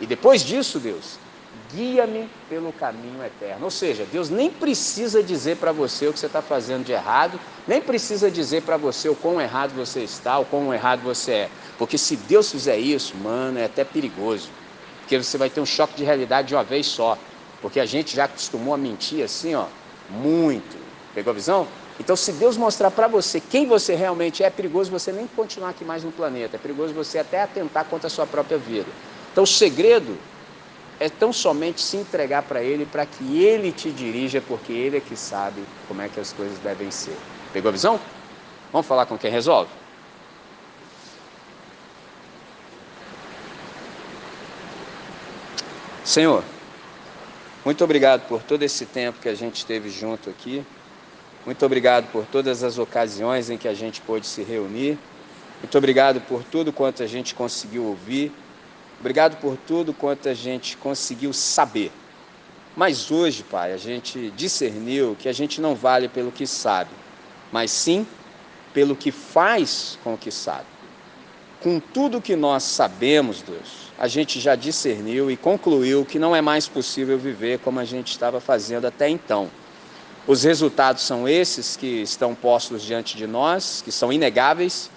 E 0.00 0.06
depois 0.06 0.42
disso, 0.42 0.78
Deus, 0.78 1.18
guia-me 1.74 2.28
pelo 2.48 2.72
caminho 2.72 3.22
eterno. 3.24 3.64
Ou 3.64 3.70
seja, 3.70 4.06
Deus 4.10 4.30
nem 4.30 4.50
precisa 4.50 5.22
dizer 5.22 5.56
para 5.56 5.72
você 5.72 6.08
o 6.08 6.12
que 6.12 6.18
você 6.18 6.26
está 6.26 6.42
fazendo 6.42 6.84
de 6.84 6.92
errado, 6.92 7.38
nem 7.66 7.80
precisa 7.80 8.30
dizer 8.30 8.62
para 8.62 8.76
você 8.76 9.08
o 9.08 9.14
quão 9.14 9.40
errado 9.40 9.72
você 9.74 10.00
está, 10.00 10.38
o 10.38 10.44
quão 10.44 10.72
errado 10.72 11.00
você 11.00 11.32
é. 11.32 11.50
Porque 11.78 11.96
se 11.96 12.16
Deus 12.16 12.50
fizer 12.50 12.78
isso, 12.78 13.16
mano, 13.16 13.58
é 13.58 13.64
até 13.64 13.84
perigoso. 13.84 14.50
Porque 15.00 15.22
você 15.22 15.38
vai 15.38 15.50
ter 15.50 15.60
um 15.60 15.66
choque 15.66 15.94
de 15.96 16.04
realidade 16.04 16.48
de 16.48 16.54
uma 16.54 16.64
vez 16.64 16.86
só. 16.86 17.18
Porque 17.60 17.80
a 17.80 17.86
gente 17.86 18.16
já 18.16 18.24
acostumou 18.24 18.74
a 18.74 18.78
mentir 18.78 19.24
assim, 19.24 19.54
ó, 19.54 19.66
muito. 20.08 20.76
Pegou 21.14 21.32
a 21.32 21.34
visão? 21.34 21.66
Então, 21.98 22.16
se 22.16 22.32
Deus 22.32 22.56
mostrar 22.56 22.90
para 22.90 23.06
você 23.06 23.40
quem 23.40 23.66
você 23.66 23.94
realmente 23.94 24.42
é, 24.42 24.46
é 24.46 24.50
perigoso 24.50 24.90
você 24.90 25.12
nem 25.12 25.26
continuar 25.26 25.70
aqui 25.70 25.84
mais 25.84 26.02
no 26.02 26.10
planeta. 26.10 26.56
É 26.56 26.58
perigoso 26.58 26.94
você 26.94 27.18
até 27.18 27.42
atentar 27.42 27.84
contra 27.84 28.06
a 28.06 28.10
sua 28.10 28.26
própria 28.26 28.56
vida. 28.56 28.86
Então, 29.32 29.44
o 29.44 29.46
segredo 29.46 30.16
é 31.00 31.08
tão 31.08 31.32
somente 31.32 31.80
se 31.80 31.96
entregar 31.96 32.42
para 32.42 32.62
Ele, 32.62 32.84
para 32.84 33.06
que 33.06 33.42
Ele 33.42 33.72
te 33.72 33.90
dirija, 33.90 34.42
porque 34.42 34.70
Ele 34.70 34.98
é 34.98 35.00
que 35.00 35.16
sabe 35.16 35.64
como 35.88 36.02
é 36.02 36.08
que 36.08 36.20
as 36.20 36.30
coisas 36.30 36.58
devem 36.58 36.90
ser. 36.90 37.16
Pegou 37.54 37.70
a 37.70 37.72
visão? 37.72 37.98
Vamos 38.70 38.86
falar 38.86 39.06
com 39.06 39.16
quem 39.16 39.30
resolve? 39.30 39.70
Senhor, 46.04 46.44
muito 47.64 47.82
obrigado 47.82 48.26
por 48.28 48.42
todo 48.42 48.62
esse 48.62 48.84
tempo 48.84 49.20
que 49.20 49.28
a 49.28 49.34
gente 49.34 49.56
esteve 49.56 49.88
junto 49.88 50.28
aqui. 50.28 50.62
Muito 51.46 51.64
obrigado 51.64 52.10
por 52.12 52.26
todas 52.26 52.62
as 52.62 52.78
ocasiões 52.78 53.48
em 53.48 53.56
que 53.56 53.68
a 53.68 53.74
gente 53.74 54.02
pôde 54.02 54.26
se 54.26 54.42
reunir. 54.42 54.98
Muito 55.62 55.78
obrigado 55.78 56.20
por 56.22 56.44
tudo 56.44 56.72
quanto 56.72 57.02
a 57.02 57.06
gente 57.06 57.34
conseguiu 57.34 57.84
ouvir. 57.84 58.32
Obrigado 59.00 59.36
por 59.40 59.56
tudo 59.56 59.94
quanto 59.94 60.28
a 60.28 60.34
gente 60.34 60.76
conseguiu 60.76 61.32
saber. 61.32 61.90
Mas 62.76 63.10
hoje, 63.10 63.42
Pai, 63.42 63.72
a 63.72 63.78
gente 63.78 64.30
discerniu 64.36 65.16
que 65.18 65.28
a 65.28 65.32
gente 65.32 65.58
não 65.60 65.74
vale 65.74 66.06
pelo 66.06 66.30
que 66.30 66.46
sabe, 66.46 66.90
mas 67.50 67.70
sim 67.70 68.06
pelo 68.74 68.94
que 68.94 69.10
faz 69.10 69.98
com 70.04 70.14
o 70.14 70.18
que 70.18 70.30
sabe. 70.30 70.66
Com 71.60 71.80
tudo 71.80 72.20
que 72.20 72.36
nós 72.36 72.62
sabemos, 72.62 73.42
Deus, 73.42 73.90
a 73.98 74.06
gente 74.06 74.38
já 74.38 74.54
discerniu 74.54 75.30
e 75.30 75.36
concluiu 75.36 76.04
que 76.04 76.18
não 76.18 76.36
é 76.36 76.40
mais 76.40 76.68
possível 76.68 77.18
viver 77.18 77.58
como 77.58 77.80
a 77.80 77.84
gente 77.84 78.12
estava 78.12 78.40
fazendo 78.40 78.86
até 78.86 79.08
então. 79.08 79.50
Os 80.26 80.44
resultados 80.44 81.02
são 81.02 81.26
esses 81.26 81.76
que 81.76 82.02
estão 82.02 82.34
postos 82.34 82.82
diante 82.82 83.16
de 83.16 83.26
nós, 83.26 83.82
que 83.82 83.90
são 83.90 84.12
inegáveis, 84.12 84.90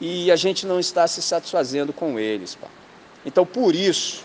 e 0.00 0.30
a 0.30 0.36
gente 0.36 0.66
não 0.66 0.78
está 0.78 1.06
se 1.06 1.22
satisfazendo 1.22 1.92
com 1.92 2.18
eles, 2.18 2.54
Pai. 2.54 2.75
Então, 3.26 3.44
por 3.44 3.74
isso, 3.74 4.22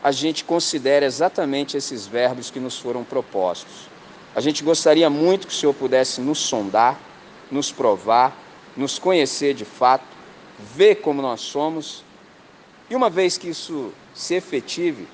a 0.00 0.12
gente 0.12 0.44
considera 0.44 1.04
exatamente 1.04 1.76
esses 1.76 2.06
verbos 2.06 2.52
que 2.52 2.60
nos 2.60 2.78
foram 2.78 3.02
propostos. 3.02 3.88
A 4.32 4.40
gente 4.40 4.62
gostaria 4.62 5.10
muito 5.10 5.48
que 5.48 5.52
o 5.52 5.56
Senhor 5.56 5.74
pudesse 5.74 6.20
nos 6.20 6.38
sondar, 6.38 7.00
nos 7.50 7.72
provar, 7.72 8.32
nos 8.76 8.96
conhecer 8.96 9.54
de 9.54 9.64
fato, 9.64 10.04
ver 10.72 10.96
como 10.96 11.20
nós 11.20 11.40
somos, 11.40 12.04
e 12.88 12.94
uma 12.94 13.10
vez 13.10 13.36
que 13.36 13.48
isso 13.48 13.92
se 14.14 14.34
efetive, 14.34 15.08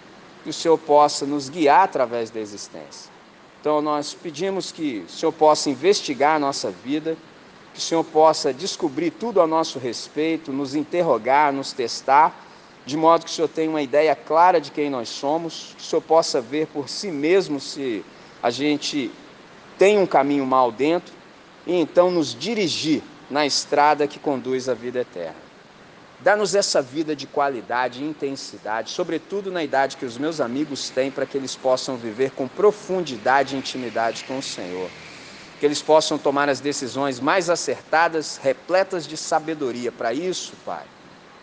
que 0.44 0.50
o 0.50 0.52
Senhor 0.52 0.76
possa 0.76 1.24
nos 1.24 1.48
guiar 1.48 1.84
através 1.84 2.28
da 2.28 2.40
existência. 2.40 3.10
Então, 3.58 3.80
nós 3.80 4.12
pedimos 4.12 4.70
que 4.70 5.04
o 5.06 5.10
Senhor 5.10 5.32
possa 5.32 5.70
investigar 5.70 6.36
a 6.36 6.38
nossa 6.38 6.70
vida, 6.70 7.16
que 7.72 7.78
o 7.78 7.82
Senhor 7.82 8.04
possa 8.04 8.52
descobrir 8.52 9.12
tudo 9.12 9.40
a 9.40 9.46
nosso 9.46 9.78
respeito, 9.78 10.52
nos 10.52 10.74
interrogar, 10.74 11.52
nos 11.52 11.72
testar 11.72 12.49
de 12.84 12.96
modo 12.96 13.24
que 13.24 13.30
o 13.30 13.34
Senhor 13.34 13.48
tenha 13.48 13.70
uma 13.70 13.82
ideia 13.82 14.14
clara 14.16 14.60
de 14.60 14.70
quem 14.70 14.90
nós 14.90 15.08
somos, 15.08 15.74
que 15.76 15.82
o 15.82 15.86
Senhor 15.86 16.02
possa 16.02 16.40
ver 16.40 16.66
por 16.66 16.88
si 16.88 17.10
mesmo 17.10 17.60
se 17.60 18.04
a 18.42 18.50
gente 18.50 19.10
tem 19.78 19.98
um 19.98 20.06
caminho 20.06 20.46
mal 20.46 20.72
dentro 20.72 21.14
e 21.66 21.74
então 21.74 22.10
nos 22.10 22.34
dirigir 22.34 23.02
na 23.30 23.46
estrada 23.46 24.06
que 24.06 24.18
conduz 24.18 24.68
à 24.68 24.74
vida 24.74 25.00
eterna. 25.00 25.50
Dá-nos 26.22 26.54
essa 26.54 26.82
vida 26.82 27.16
de 27.16 27.26
qualidade 27.26 28.02
e 28.02 28.06
intensidade, 28.06 28.90
sobretudo 28.90 29.50
na 29.50 29.64
idade 29.64 29.96
que 29.96 30.04
os 30.04 30.18
meus 30.18 30.38
amigos 30.38 30.90
têm, 30.90 31.10
para 31.10 31.24
que 31.24 31.38
eles 31.38 31.56
possam 31.56 31.96
viver 31.96 32.32
com 32.32 32.46
profundidade 32.46 33.54
e 33.54 33.58
intimidade 33.58 34.24
com 34.24 34.36
o 34.36 34.42
Senhor. 34.42 34.90
Que 35.58 35.64
eles 35.64 35.80
possam 35.80 36.18
tomar 36.18 36.48
as 36.50 36.60
decisões 36.60 37.20
mais 37.20 37.48
acertadas, 37.48 38.36
repletas 38.36 39.06
de 39.06 39.16
sabedoria. 39.16 39.90
Para 39.90 40.12
isso, 40.12 40.52
Pai, 40.64 40.84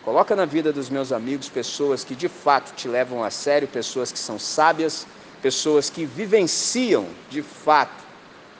Coloca 0.04 0.34
na 0.34 0.44
vida 0.44 0.72
dos 0.72 0.88
meus 0.88 1.12
amigos 1.12 1.48
pessoas 1.48 2.04
que 2.04 2.14
de 2.14 2.28
fato 2.28 2.74
te 2.74 2.88
levam 2.88 3.22
a 3.22 3.30
sério, 3.30 3.68
pessoas 3.68 4.10
que 4.10 4.18
são 4.18 4.38
sábias, 4.38 5.06
pessoas 5.42 5.90
que 5.90 6.04
vivenciam 6.04 7.06
de 7.28 7.42
fato 7.42 8.08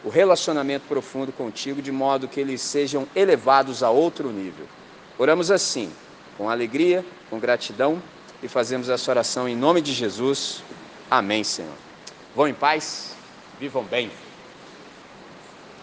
o 0.04 0.08
relacionamento 0.08 0.86
profundo 0.86 1.32
contigo, 1.32 1.82
de 1.82 1.90
modo 1.90 2.28
que 2.28 2.40
eles 2.40 2.60
sejam 2.60 3.06
elevados 3.14 3.82
a 3.82 3.90
outro 3.90 4.30
nível. 4.30 4.66
Oramos 5.18 5.50
assim, 5.50 5.90
com 6.36 6.48
alegria, 6.48 7.04
com 7.28 7.38
gratidão 7.38 8.00
e 8.42 8.48
fazemos 8.48 8.88
essa 8.88 9.10
oração 9.10 9.48
em 9.48 9.56
nome 9.56 9.80
de 9.80 9.92
Jesus. 9.92 10.62
Amém, 11.10 11.42
Senhor. 11.42 11.74
Vão 12.34 12.46
em 12.46 12.54
paz, 12.54 13.16
vivam 13.58 13.82
bem. 13.82 14.10